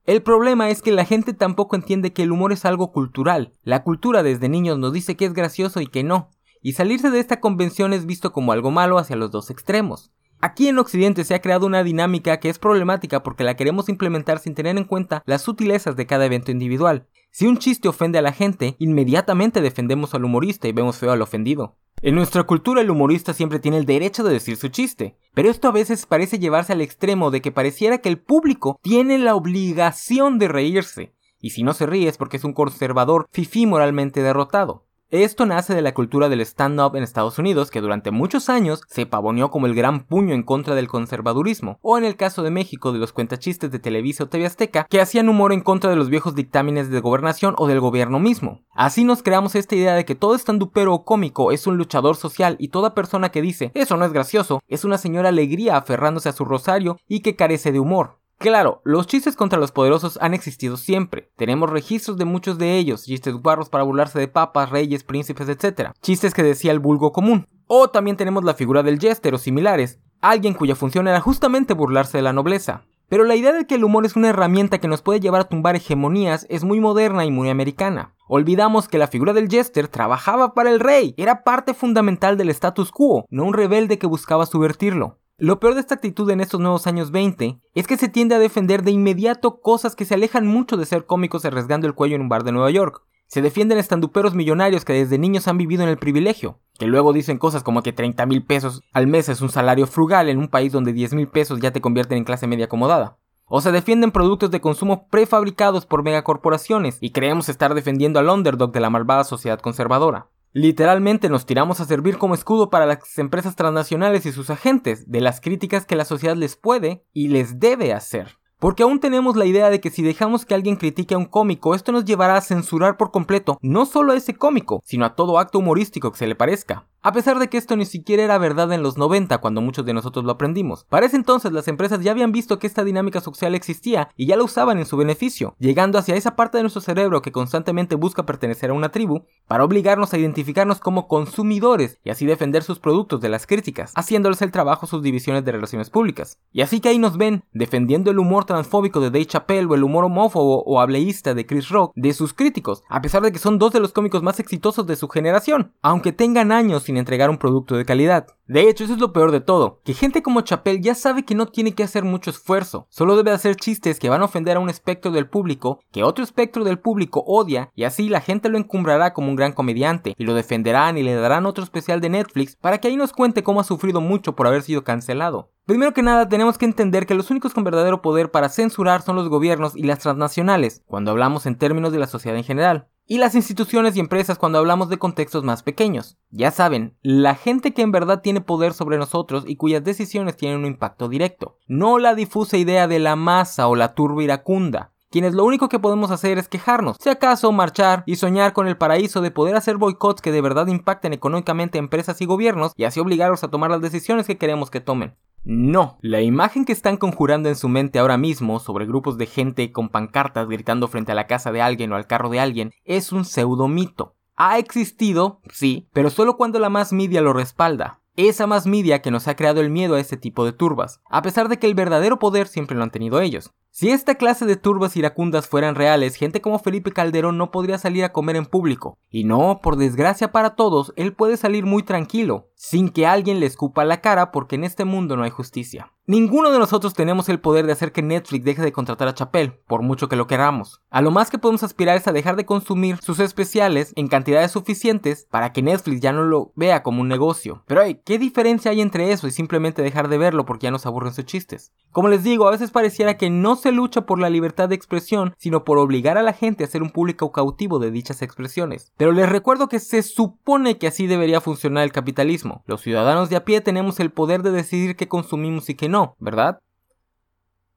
El 0.05 0.21
problema 0.21 0.69
es 0.69 0.83
que 0.83 0.91
la 0.91 1.03
gente 1.03 1.33
tampoco 1.33 1.75
entiende 1.75 2.13
que 2.13 2.23
el 2.23 2.31
humor 2.31 2.53
es 2.53 2.63
algo 2.63 2.91
cultural. 2.91 3.55
La 3.63 3.83
cultura 3.83 4.21
desde 4.21 4.49
niños 4.49 4.77
nos 4.77 4.93
dice 4.93 5.17
que 5.17 5.25
es 5.25 5.33
gracioso 5.33 5.81
y 5.81 5.87
que 5.87 6.03
no. 6.03 6.29
y 6.61 6.73
salirse 6.73 7.11
de 7.11 7.19
esta 7.19 7.39
convención 7.39 7.93
es 7.93 8.05
visto 8.05 8.31
como 8.31 8.51
algo 8.51 8.71
malo 8.71 8.97
hacia 8.97 9.15
los 9.15 9.31
dos 9.31 9.49
extremos. 9.49 10.11
Aquí 10.39 10.67
en 10.67 10.77
Occidente 10.77 11.23
se 11.23 11.33
ha 11.33 11.41
creado 11.41 11.65
una 11.65 11.83
dinámica 11.83 12.39
que 12.39 12.49
es 12.49 12.59
problemática 12.59 13.23
porque 13.23 13.43
la 13.43 13.55
queremos 13.55 13.89
implementar 13.89 14.37
sin 14.37 14.53
tener 14.53 14.77
en 14.77 14.83
cuenta 14.83 15.23
las 15.25 15.41
sutilezas 15.41 15.95
de 15.95 16.05
cada 16.05 16.25
evento 16.25 16.51
individual. 16.51 17.07
Si 17.31 17.47
un 17.47 17.57
chiste 17.57 17.87
ofende 17.87 18.19
a 18.19 18.21
la 18.21 18.31
gente, 18.31 18.75
inmediatamente 18.77 19.61
defendemos 19.61 20.13
al 20.13 20.25
humorista 20.25 20.67
y 20.67 20.73
vemos 20.73 20.97
feo 20.97 21.11
al 21.11 21.23
ofendido. 21.23 21.75
En 22.03 22.13
nuestra 22.13 22.43
cultura 22.43 22.81
el 22.81 22.91
humorista 22.91 23.33
siempre 23.33 23.57
tiene 23.57 23.77
el 23.77 23.85
derecho 23.85 24.23
de 24.23 24.33
decir 24.33 24.57
su 24.57 24.67
chiste, 24.67 25.17
pero 25.33 25.49
esto 25.49 25.67
a 25.67 25.71
veces 25.71 26.05
parece 26.05 26.37
llevarse 26.37 26.73
al 26.73 26.81
extremo 26.81 27.31
de 27.31 27.41
que 27.41 27.51
pareciera 27.51 27.97
que 27.97 28.09
el 28.09 28.19
público 28.19 28.79
tiene 28.83 29.17
la 29.17 29.35
obligación 29.35 30.37
de 30.37 30.47
reírse, 30.47 31.13
y 31.39 31.49
si 31.49 31.63
no 31.63 31.73
se 31.73 31.87
ríe 31.87 32.07
es 32.07 32.17
porque 32.17 32.37
es 32.37 32.43
un 32.43 32.53
conservador 32.53 33.27
fifí 33.31 33.65
moralmente 33.65 34.21
derrotado. 34.21 34.86
Esto 35.09 35.45
nace 35.45 35.73
de 35.73 35.81
la 35.81 35.93
cultura 35.93 36.27
del 36.27 36.41
stand-up 36.41 36.97
en 36.97 37.03
Estados 37.03 37.39
Unidos, 37.39 37.71
que 37.71 37.79
durante 37.79 38.11
muchos 38.11 38.49
años 38.49 38.81
se 38.89 39.05
pavoneó 39.05 39.49
como 39.49 39.65
el 39.65 39.73
gran 39.73 40.01
puño 40.01 40.35
en 40.35 40.43
contra 40.43 40.75
del 40.75 40.89
conservadurismo, 40.89 41.79
o 41.81 41.97
en 41.97 42.03
el 42.03 42.17
caso 42.17 42.43
de 42.43 42.51
México 42.51 42.91
de 42.91 42.99
los 42.99 43.13
cuentachistes 43.13 43.71
de 43.71 43.79
Televisa 43.79 44.25
o 44.25 44.27
TV 44.27 44.45
Azteca, 44.45 44.85
que 44.89 44.99
hacían 44.99 45.29
humor 45.29 45.53
en 45.53 45.61
contra 45.61 45.89
de 45.89 45.95
los 45.95 46.09
viejos 46.09 46.35
dictámenes 46.35 46.89
de 46.89 46.99
gobernación 46.99 47.55
o 47.57 47.67
del 47.67 47.79
gobierno 47.79 48.19
mismo. 48.19 48.65
Así 48.73 49.05
nos 49.05 49.23
creamos 49.23 49.55
esta 49.55 49.77
idea 49.77 49.93
de 49.93 50.03
que 50.03 50.15
todo 50.15 50.35
estandupero 50.35 50.93
o 50.93 51.05
cómico 51.05 51.53
es 51.53 51.67
un 51.67 51.77
luchador 51.77 52.17
social 52.17 52.57
y 52.59 52.67
toda 52.67 52.93
persona 52.93 53.29
que 53.29 53.41
dice 53.41 53.71
eso 53.75 53.95
no 53.95 54.03
es 54.03 54.11
gracioso 54.11 54.61
es 54.67 54.83
una 54.83 54.97
señora 54.97 55.29
alegría 55.29 55.77
aferrándose 55.77 56.27
a 56.27 56.33
su 56.33 56.43
rosario 56.43 56.99
y 57.07 57.21
que 57.21 57.37
carece 57.37 57.71
de 57.71 57.79
humor. 57.79 58.19
Claro, 58.39 58.81
los 58.83 59.07
chistes 59.07 59.35
contra 59.35 59.59
los 59.59 59.71
poderosos 59.71 60.19
han 60.21 60.35
existido 60.35 60.77
siempre. 60.77 61.31
Tenemos 61.37 61.71
registros 61.71 62.17
de 62.17 62.25
muchos 62.25 62.59
de 62.59 62.77
ellos, 62.77 63.05
chistes 63.05 63.33
guarros 63.33 63.69
para 63.69 63.83
burlarse 63.83 64.19
de 64.19 64.27
papas, 64.27 64.69
reyes, 64.69 65.03
príncipes, 65.03 65.49
etc. 65.49 65.91
Chistes 66.01 66.35
que 66.35 66.43
decía 66.43 66.71
el 66.71 66.79
vulgo 66.79 67.11
común. 67.11 67.47
O 67.65 67.89
también 67.89 68.15
tenemos 68.15 68.43
la 68.43 68.53
figura 68.53 68.83
del 68.83 68.99
jester 68.99 69.33
o 69.33 69.39
similares, 69.39 69.99
alguien 70.21 70.53
cuya 70.53 70.75
función 70.75 71.07
era 71.07 71.19
justamente 71.19 71.73
burlarse 71.73 72.19
de 72.19 72.21
la 72.21 72.31
nobleza. 72.31 72.83
Pero 73.09 73.23
la 73.23 73.35
idea 73.35 73.53
de 73.53 73.65
que 73.65 73.75
el 73.75 73.83
humor 73.83 74.05
es 74.05 74.15
una 74.15 74.29
herramienta 74.29 74.79
que 74.79 74.87
nos 74.87 75.01
puede 75.01 75.19
llevar 75.19 75.41
a 75.41 75.47
tumbar 75.47 75.75
hegemonías 75.75 76.45
es 76.49 76.63
muy 76.63 76.79
moderna 76.79 77.25
y 77.25 77.31
muy 77.31 77.49
americana. 77.49 78.13
Olvidamos 78.27 78.87
que 78.87 78.97
la 78.97 79.07
figura 79.07 79.33
del 79.33 79.49
jester 79.49 79.87
trabajaba 79.87 80.53
para 80.53 80.69
el 80.69 80.81
rey, 80.81 81.15
era 81.17 81.43
parte 81.43 81.73
fundamental 81.73 82.37
del 82.37 82.49
status 82.49 82.91
quo, 82.91 83.25
no 83.29 83.45
un 83.45 83.53
rebelde 83.53 83.97
que 83.97 84.07
buscaba 84.07 84.45
subvertirlo. 84.45 85.19
Lo 85.39 85.59
peor 85.59 85.75
de 85.75 85.81
esta 85.81 85.93
actitud 85.93 86.27
en 86.31 86.41
estos 86.41 86.59
nuevos 86.59 86.87
años 86.87 87.11
20 87.11 87.61
es 87.75 87.85
que 87.85 87.97
se 87.97 88.09
tiende 88.09 88.33
a 88.33 88.39
defender 88.39 88.81
de 88.81 88.89
inmediato 88.89 89.61
cosas 89.61 89.95
que 89.95 90.03
se 90.03 90.15
alejan 90.15 90.47
mucho 90.47 90.77
de 90.77 90.87
ser 90.87 91.05
cómicos 91.05 91.45
arriesgando 91.45 91.85
el 91.85 91.93
cuello 91.93 92.15
en 92.15 92.23
un 92.23 92.29
bar 92.29 92.43
de 92.43 92.51
Nueva 92.51 92.71
York. 92.71 93.03
Se 93.27 93.43
defienden 93.43 93.77
estanduperos 93.77 94.33
millonarios 94.33 94.83
que 94.83 94.93
desde 94.93 95.19
niños 95.19 95.47
han 95.47 95.59
vivido 95.59 95.83
en 95.83 95.89
el 95.89 95.99
privilegio, 95.99 96.57
que 96.79 96.87
luego 96.87 97.13
dicen 97.13 97.37
cosas 97.37 97.61
como 97.61 97.83
que 97.83 97.93
30 97.93 98.25
mil 98.25 98.43
pesos 98.43 98.81
al 98.93 99.05
mes 99.05 99.29
es 99.29 99.41
un 99.41 99.49
salario 99.49 99.85
frugal 99.85 100.27
en 100.27 100.39
un 100.39 100.47
país 100.47 100.71
donde 100.71 100.91
10 100.91 101.13
mil 101.13 101.27
pesos 101.27 101.59
ya 101.59 101.69
te 101.69 101.81
convierten 101.81 102.17
en 102.17 102.23
clase 102.23 102.47
media 102.47 102.65
acomodada. 102.65 103.19
O 103.45 103.61
se 103.61 103.71
defienden 103.71 104.09
productos 104.09 104.49
de 104.49 104.59
consumo 104.59 105.07
prefabricados 105.07 105.85
por 105.85 106.01
megacorporaciones 106.01 106.97
y 106.99 107.11
creemos 107.11 107.47
estar 107.47 107.75
defendiendo 107.75 108.17
al 108.17 108.29
underdog 108.29 108.71
de 108.71 108.79
la 108.79 108.89
malvada 108.89 109.23
sociedad 109.23 109.59
conservadora. 109.59 110.29
Literalmente 110.57 111.29
nos 111.29 111.45
tiramos 111.45 111.79
a 111.81 111.85
servir 111.85 112.17
como 112.17 112.33
escudo 112.33 112.71
para 112.71 112.87
las 112.87 113.19
empresas 113.19 113.55
transnacionales 113.55 114.25
y 114.25 114.31
sus 114.31 114.49
agentes 114.49 115.07
de 115.07 115.21
las 115.21 115.39
críticas 115.39 115.85
que 115.85 115.95
la 115.95 116.03
sociedad 116.03 116.35
les 116.35 116.55
puede 116.55 117.05
y 117.13 117.27
les 117.27 117.59
debe 117.59 117.93
hacer. 117.93 118.39
Porque 118.57 118.81
aún 118.81 118.99
tenemos 118.99 119.35
la 119.35 119.45
idea 119.45 119.69
de 119.69 119.79
que 119.79 119.91
si 119.91 120.01
dejamos 120.01 120.45
que 120.45 120.55
alguien 120.55 120.77
critique 120.77 121.13
a 121.13 121.19
un 121.19 121.25
cómico, 121.25 121.75
esto 121.75 121.91
nos 121.91 122.05
llevará 122.05 122.37
a 122.37 122.41
censurar 122.41 122.97
por 122.97 123.11
completo 123.11 123.59
no 123.61 123.85
solo 123.85 124.13
a 124.13 124.15
ese 124.15 124.33
cómico, 124.33 124.81
sino 124.83 125.05
a 125.05 125.13
todo 125.13 125.37
acto 125.37 125.59
humorístico 125.59 126.11
que 126.11 126.17
se 126.17 126.25
le 126.25 126.33
parezca. 126.33 126.87
A 127.07 127.13
pesar 127.13 127.39
de 127.39 127.47
que 127.47 127.57
esto 127.57 127.77
ni 127.77 127.85
siquiera 127.85 128.21
era 128.21 128.37
verdad 128.37 128.69
en 128.73 128.83
los 128.83 128.97
90 128.97 129.37
cuando 129.37 129.61
muchos 129.61 129.85
de 129.85 129.93
nosotros 129.93 130.25
lo 130.25 130.33
aprendimos. 130.33 130.83
Para 130.89 131.05
ese 131.05 131.15
entonces 131.15 131.53
las 131.53 131.69
empresas 131.69 132.01
ya 132.01 132.11
habían 132.11 132.33
visto 132.33 132.59
que 132.59 132.67
esta 132.67 132.83
dinámica 132.83 133.21
social 133.21 133.55
existía 133.55 134.09
y 134.17 134.25
ya 134.27 134.35
la 134.35 134.43
usaban 134.43 134.77
en 134.77 134.85
su 134.85 134.97
beneficio, 134.97 135.55
llegando 135.57 135.97
hacia 135.97 136.17
esa 136.17 136.35
parte 136.35 136.57
de 136.57 136.63
nuestro 136.63 136.81
cerebro 136.81 137.21
que 137.21 137.31
constantemente 137.31 137.95
busca 137.95 138.25
pertenecer 138.25 138.71
a 138.71 138.73
una 138.73 138.89
tribu, 138.89 139.23
para 139.47 139.63
obligarnos 139.63 140.13
a 140.13 140.17
identificarnos 140.17 140.81
como 140.81 141.07
consumidores 141.07 141.97
y 142.03 142.09
así 142.09 142.25
defender 142.25 142.61
sus 142.61 142.79
productos 142.79 143.21
de 143.21 143.29
las 143.29 143.47
críticas, 143.47 143.93
haciéndoles 143.95 144.41
el 144.41 144.51
trabajo 144.51 144.85
sus 144.85 145.01
divisiones 145.01 145.45
de 145.45 145.53
relaciones 145.53 145.89
públicas. 145.89 146.39
Y 146.51 146.59
así 146.59 146.81
que 146.81 146.89
ahí 146.89 146.99
nos 146.99 147.17
ven, 147.17 147.45
defendiendo 147.53 148.11
el 148.11 148.19
humor 148.19 148.43
transfóbico 148.43 148.99
de 148.99 149.11
Dave 149.11 149.27
Chappelle 149.27 149.67
o 149.67 149.75
el 149.75 149.83
humor 149.85 150.03
homófobo 150.03 150.61
o 150.65 150.81
hableísta 150.81 151.33
de 151.33 151.45
Chris 151.45 151.69
Rock 151.69 151.93
de 151.95 152.11
sus 152.11 152.33
críticos, 152.33 152.83
a 152.89 153.01
pesar 153.01 153.21
de 153.21 153.31
que 153.31 153.39
son 153.39 153.59
dos 153.59 153.71
de 153.71 153.79
los 153.79 153.93
cómicos 153.93 154.23
más 154.23 154.41
exitosos 154.41 154.85
de 154.85 154.97
su 154.97 155.07
generación, 155.07 155.71
aunque 155.81 156.11
tengan 156.11 156.51
años 156.51 156.83
sin 156.83 156.96
entregar 156.99 157.29
un 157.29 157.37
producto 157.37 157.75
de 157.75 157.85
calidad. 157.85 158.27
De 158.47 158.69
hecho, 158.69 158.85
eso 158.85 158.93
es 158.93 158.99
lo 158.99 159.11
peor 159.11 159.31
de 159.31 159.41
todo, 159.41 159.81
que 159.83 159.93
gente 159.93 160.23
como 160.23 160.41
Chappelle 160.41 160.81
ya 160.81 160.95
sabe 160.95 161.25
que 161.25 161.35
no 161.35 161.47
tiene 161.47 161.73
que 161.73 161.83
hacer 161.83 162.05
mucho 162.05 162.29
esfuerzo, 162.29 162.87
solo 162.89 163.17
debe 163.17 163.31
hacer 163.31 163.57
chistes 163.57 163.99
que 163.99 164.09
van 164.09 164.21
a 164.21 164.25
ofender 164.25 164.55
a 164.55 164.61
un 164.61 164.69
espectro 164.69 165.11
del 165.11 165.27
público 165.27 165.81
que 165.91 166.03
otro 166.03 166.23
espectro 166.23 166.63
del 166.63 166.79
público 166.79 167.23
odia 167.27 167.71
y 167.75 167.83
así 167.83 168.07
la 168.07 168.21
gente 168.21 168.47
lo 168.47 168.57
encumbrará 168.57 169.13
como 169.13 169.29
un 169.29 169.35
gran 169.35 169.51
comediante 169.51 170.15
y 170.17 170.23
lo 170.23 170.33
defenderán 170.33 170.97
y 170.97 171.03
le 171.03 171.15
darán 171.15 171.45
otro 171.45 171.63
especial 171.63 171.99
de 171.99 172.09
Netflix 172.09 172.55
para 172.55 172.77
que 172.77 172.87
ahí 172.87 172.95
nos 172.95 173.11
cuente 173.11 173.43
cómo 173.43 173.59
ha 173.59 173.65
sufrido 173.65 173.99
mucho 173.99 174.35
por 174.35 174.47
haber 174.47 174.63
sido 174.63 174.83
cancelado. 174.83 175.51
Primero 175.65 175.93
que 175.93 176.01
nada, 176.01 176.29
tenemos 176.29 176.57
que 176.57 176.65
entender 176.65 177.05
que 177.05 177.15
los 177.15 177.29
únicos 177.29 177.53
con 177.53 177.65
verdadero 177.65 178.01
poder 178.01 178.31
para 178.31 178.47
censurar 178.47 179.01
son 179.01 179.17
los 179.17 179.27
gobiernos 179.27 179.75
y 179.75 179.83
las 179.83 179.99
transnacionales, 179.99 180.83
cuando 180.85 181.11
hablamos 181.11 181.45
en 181.45 181.57
términos 181.57 181.91
de 181.91 181.99
la 181.99 182.07
sociedad 182.07 182.37
en 182.37 182.45
general 182.45 182.87
y 183.07 183.17
las 183.17 183.35
instituciones 183.35 183.95
y 183.95 184.01
empresas 184.01 184.37
cuando 184.37 184.59
hablamos 184.59 184.89
de 184.89 184.99
contextos 184.99 185.43
más 185.43 185.63
pequeños. 185.63 186.17
Ya 186.29 186.51
saben, 186.51 186.97
la 187.01 187.35
gente 187.35 187.73
que 187.73 187.81
en 187.81 187.91
verdad 187.91 188.21
tiene 188.21 188.41
poder 188.41 188.73
sobre 188.73 188.97
nosotros 188.97 189.45
y 189.47 189.55
cuyas 189.55 189.83
decisiones 189.83 190.35
tienen 190.35 190.59
un 190.59 190.65
impacto 190.65 191.07
directo, 191.07 191.57
no 191.67 191.99
la 191.99 192.13
difusa 192.13 192.57
idea 192.57 192.87
de 192.87 192.99
la 192.99 193.15
masa 193.15 193.67
o 193.67 193.75
la 193.75 193.95
turba 193.95 194.23
iracunda, 194.23 194.91
quienes 195.09 195.33
lo 195.33 195.45
único 195.45 195.69
que 195.69 195.79
podemos 195.79 196.11
hacer 196.11 196.37
es 196.37 196.49
quejarnos, 196.49 196.97
si 196.99 197.09
acaso 197.09 197.51
marchar 197.53 198.03
y 198.05 198.17
soñar 198.17 198.51
con 198.51 198.67
el 198.67 198.77
paraíso 198.77 199.21
de 199.21 199.31
poder 199.31 199.55
hacer 199.55 199.77
boicots 199.77 200.21
que 200.21 200.33
de 200.33 200.41
verdad 200.41 200.67
impacten 200.67 201.13
económicamente 201.13 201.77
a 201.77 201.79
empresas 201.79 202.19
y 202.21 202.25
gobiernos 202.25 202.73
y 202.75 202.83
así 202.83 202.99
obligarlos 202.99 203.43
a 203.43 203.47
tomar 203.47 203.71
las 203.71 203.81
decisiones 203.81 204.27
que 204.27 204.37
queremos 204.37 204.69
que 204.69 204.81
tomen. 204.81 205.15
No, 205.49 205.97
la 206.01 206.21
imagen 206.21 206.65
que 206.65 206.73
están 206.73 206.97
conjurando 206.97 207.47
en 207.47 207.55
su 207.55 207.69
mente 207.69 207.99
ahora 207.99 208.17
mismo 208.17 208.59
sobre 208.59 208.85
grupos 208.85 209.17
de 209.17 209.27
gente 209.27 209.71
con 209.71 209.87
pancartas 209.87 210.45
gritando 210.49 210.89
frente 210.89 211.13
a 211.13 211.15
la 211.15 211.25
casa 211.25 211.53
de 211.53 211.61
alguien 211.61 211.93
o 211.93 211.95
al 211.95 212.05
carro 212.05 212.27
de 212.27 212.41
alguien 212.41 212.73
es 212.83 213.13
un 213.13 213.23
pseudomito. 213.23 214.17
Ha 214.35 214.57
existido, 214.57 215.39
sí, 215.49 215.87
pero 215.93 216.09
solo 216.09 216.35
cuando 216.35 216.59
la 216.59 216.67
más 216.67 216.91
media 216.91 217.21
lo 217.21 217.31
respalda. 217.31 218.01
Esa 218.17 218.45
más 218.45 218.67
media 218.67 219.01
que 219.01 219.09
nos 219.09 219.29
ha 219.29 219.37
creado 219.37 219.61
el 219.61 219.69
miedo 219.69 219.95
a 219.95 220.01
este 220.01 220.17
tipo 220.17 220.43
de 220.43 220.51
turbas, 220.51 220.99
a 221.09 221.21
pesar 221.21 221.47
de 221.47 221.59
que 221.59 221.67
el 221.67 221.75
verdadero 221.75 222.19
poder 222.19 222.47
siempre 222.47 222.75
lo 222.75 222.83
han 222.83 222.91
tenido 222.91 223.21
ellos. 223.21 223.53
Si 223.69 223.91
esta 223.91 224.15
clase 224.15 224.47
de 224.47 224.55
turbas 224.55 224.97
iracundas 224.97 225.47
fueran 225.47 225.75
reales, 225.75 226.15
gente 226.15 226.41
como 226.41 226.57
Felipe 226.57 226.91
Calderón 226.91 227.37
no 227.37 227.51
podría 227.51 227.77
salir 227.77 228.03
a 228.03 228.11
comer 228.11 228.35
en 228.35 228.47
público. 228.47 228.97
Y 229.11 229.23
no, 229.23 229.59
por 229.61 229.75
desgracia 229.75 230.31
para 230.31 230.55
todos, 230.55 230.93
él 230.95 231.13
puede 231.13 231.37
salir 231.37 231.63
muy 231.63 231.83
tranquilo, 231.83 232.49
sin 232.57 232.89
que 232.89 233.05
alguien 233.05 233.39
le 233.39 233.45
escupa 233.45 233.85
la 233.85 234.01
cara 234.01 234.31
porque 234.31 234.55
en 234.55 234.63
este 234.63 234.83
mundo 234.83 235.15
no 235.15 235.23
hay 235.23 235.29
justicia. 235.29 235.93
Ninguno 236.09 236.51
de 236.51 236.59
nosotros 236.59 236.93
tenemos 236.93 237.27
el 237.27 237.41
poder 237.41 237.65
de 237.65 237.73
hacer 237.73 237.91
que 237.91 238.01
Netflix 238.01 238.45
deje 238.45 238.61
de 238.61 238.71
contratar 238.71 239.09
a 239.09 239.13
Chappelle, 239.13 239.59
por 239.67 239.81
mucho 239.81 240.07
que 240.07 240.15
lo 240.15 240.25
queramos. 240.25 240.81
A 240.89 241.01
lo 241.01 241.11
más 241.11 241.29
que 241.29 241.37
podemos 241.37 241.63
aspirar 241.63 241.97
es 241.97 242.07
a 242.07 242.13
dejar 242.13 242.37
de 242.37 242.45
consumir 242.45 242.97
sus 243.01 243.19
especiales 243.19 243.91
en 243.97 244.07
cantidades 244.07 244.51
suficientes 244.51 245.27
para 245.29 245.51
que 245.51 245.61
Netflix 245.61 245.99
ya 245.99 246.13
no 246.13 246.23
lo 246.23 246.53
vea 246.55 246.81
como 246.81 247.01
un 247.01 247.09
negocio. 247.09 247.63
Pero 247.67 247.81
hey, 247.83 247.99
¿qué 248.05 248.17
diferencia 248.19 248.71
hay 248.71 248.79
entre 248.79 249.11
eso 249.11 249.27
y 249.27 249.31
simplemente 249.31 249.81
dejar 249.81 250.07
de 250.07 250.17
verlo 250.17 250.45
porque 250.45 250.67
ya 250.67 250.71
nos 250.71 250.85
aburren 250.85 251.13
sus 251.13 251.25
chistes? 251.25 251.73
Como 251.91 252.07
les 252.07 252.23
digo, 252.23 252.47
a 252.47 252.51
veces 252.51 252.71
pareciera 252.71 253.17
que 253.17 253.29
no 253.29 253.57
se 253.57 253.73
lucha 253.73 254.05
por 254.05 254.17
la 254.17 254.29
libertad 254.29 254.69
de 254.69 254.75
expresión, 254.75 255.35
sino 255.37 255.65
por 255.65 255.77
obligar 255.77 256.17
a 256.17 256.23
la 256.23 256.31
gente 256.31 256.63
a 256.63 256.67
ser 256.67 256.83
un 256.83 256.91
público 256.91 257.33
cautivo 257.33 257.79
de 257.79 257.91
dichas 257.91 258.21
expresiones. 258.21 258.93
Pero 258.95 259.11
les 259.11 259.27
recuerdo 259.27 259.67
que 259.67 259.81
se 259.81 260.03
supone 260.03 260.77
que 260.77 260.87
así 260.87 261.05
debería 261.05 261.41
funcionar 261.41 261.83
el 261.83 261.91
capitalismo. 261.91 262.46
Los 262.65 262.81
ciudadanos 262.81 263.29
de 263.29 263.35
a 263.35 263.45
pie 263.45 263.61
tenemos 263.61 263.99
el 263.99 264.11
poder 264.11 264.43
de 264.43 264.51
decidir 264.51 264.95
qué 264.95 265.07
consumimos 265.07 265.69
y 265.69 265.75
qué 265.75 265.89
no 265.89 266.15
¿verdad? 266.19 266.59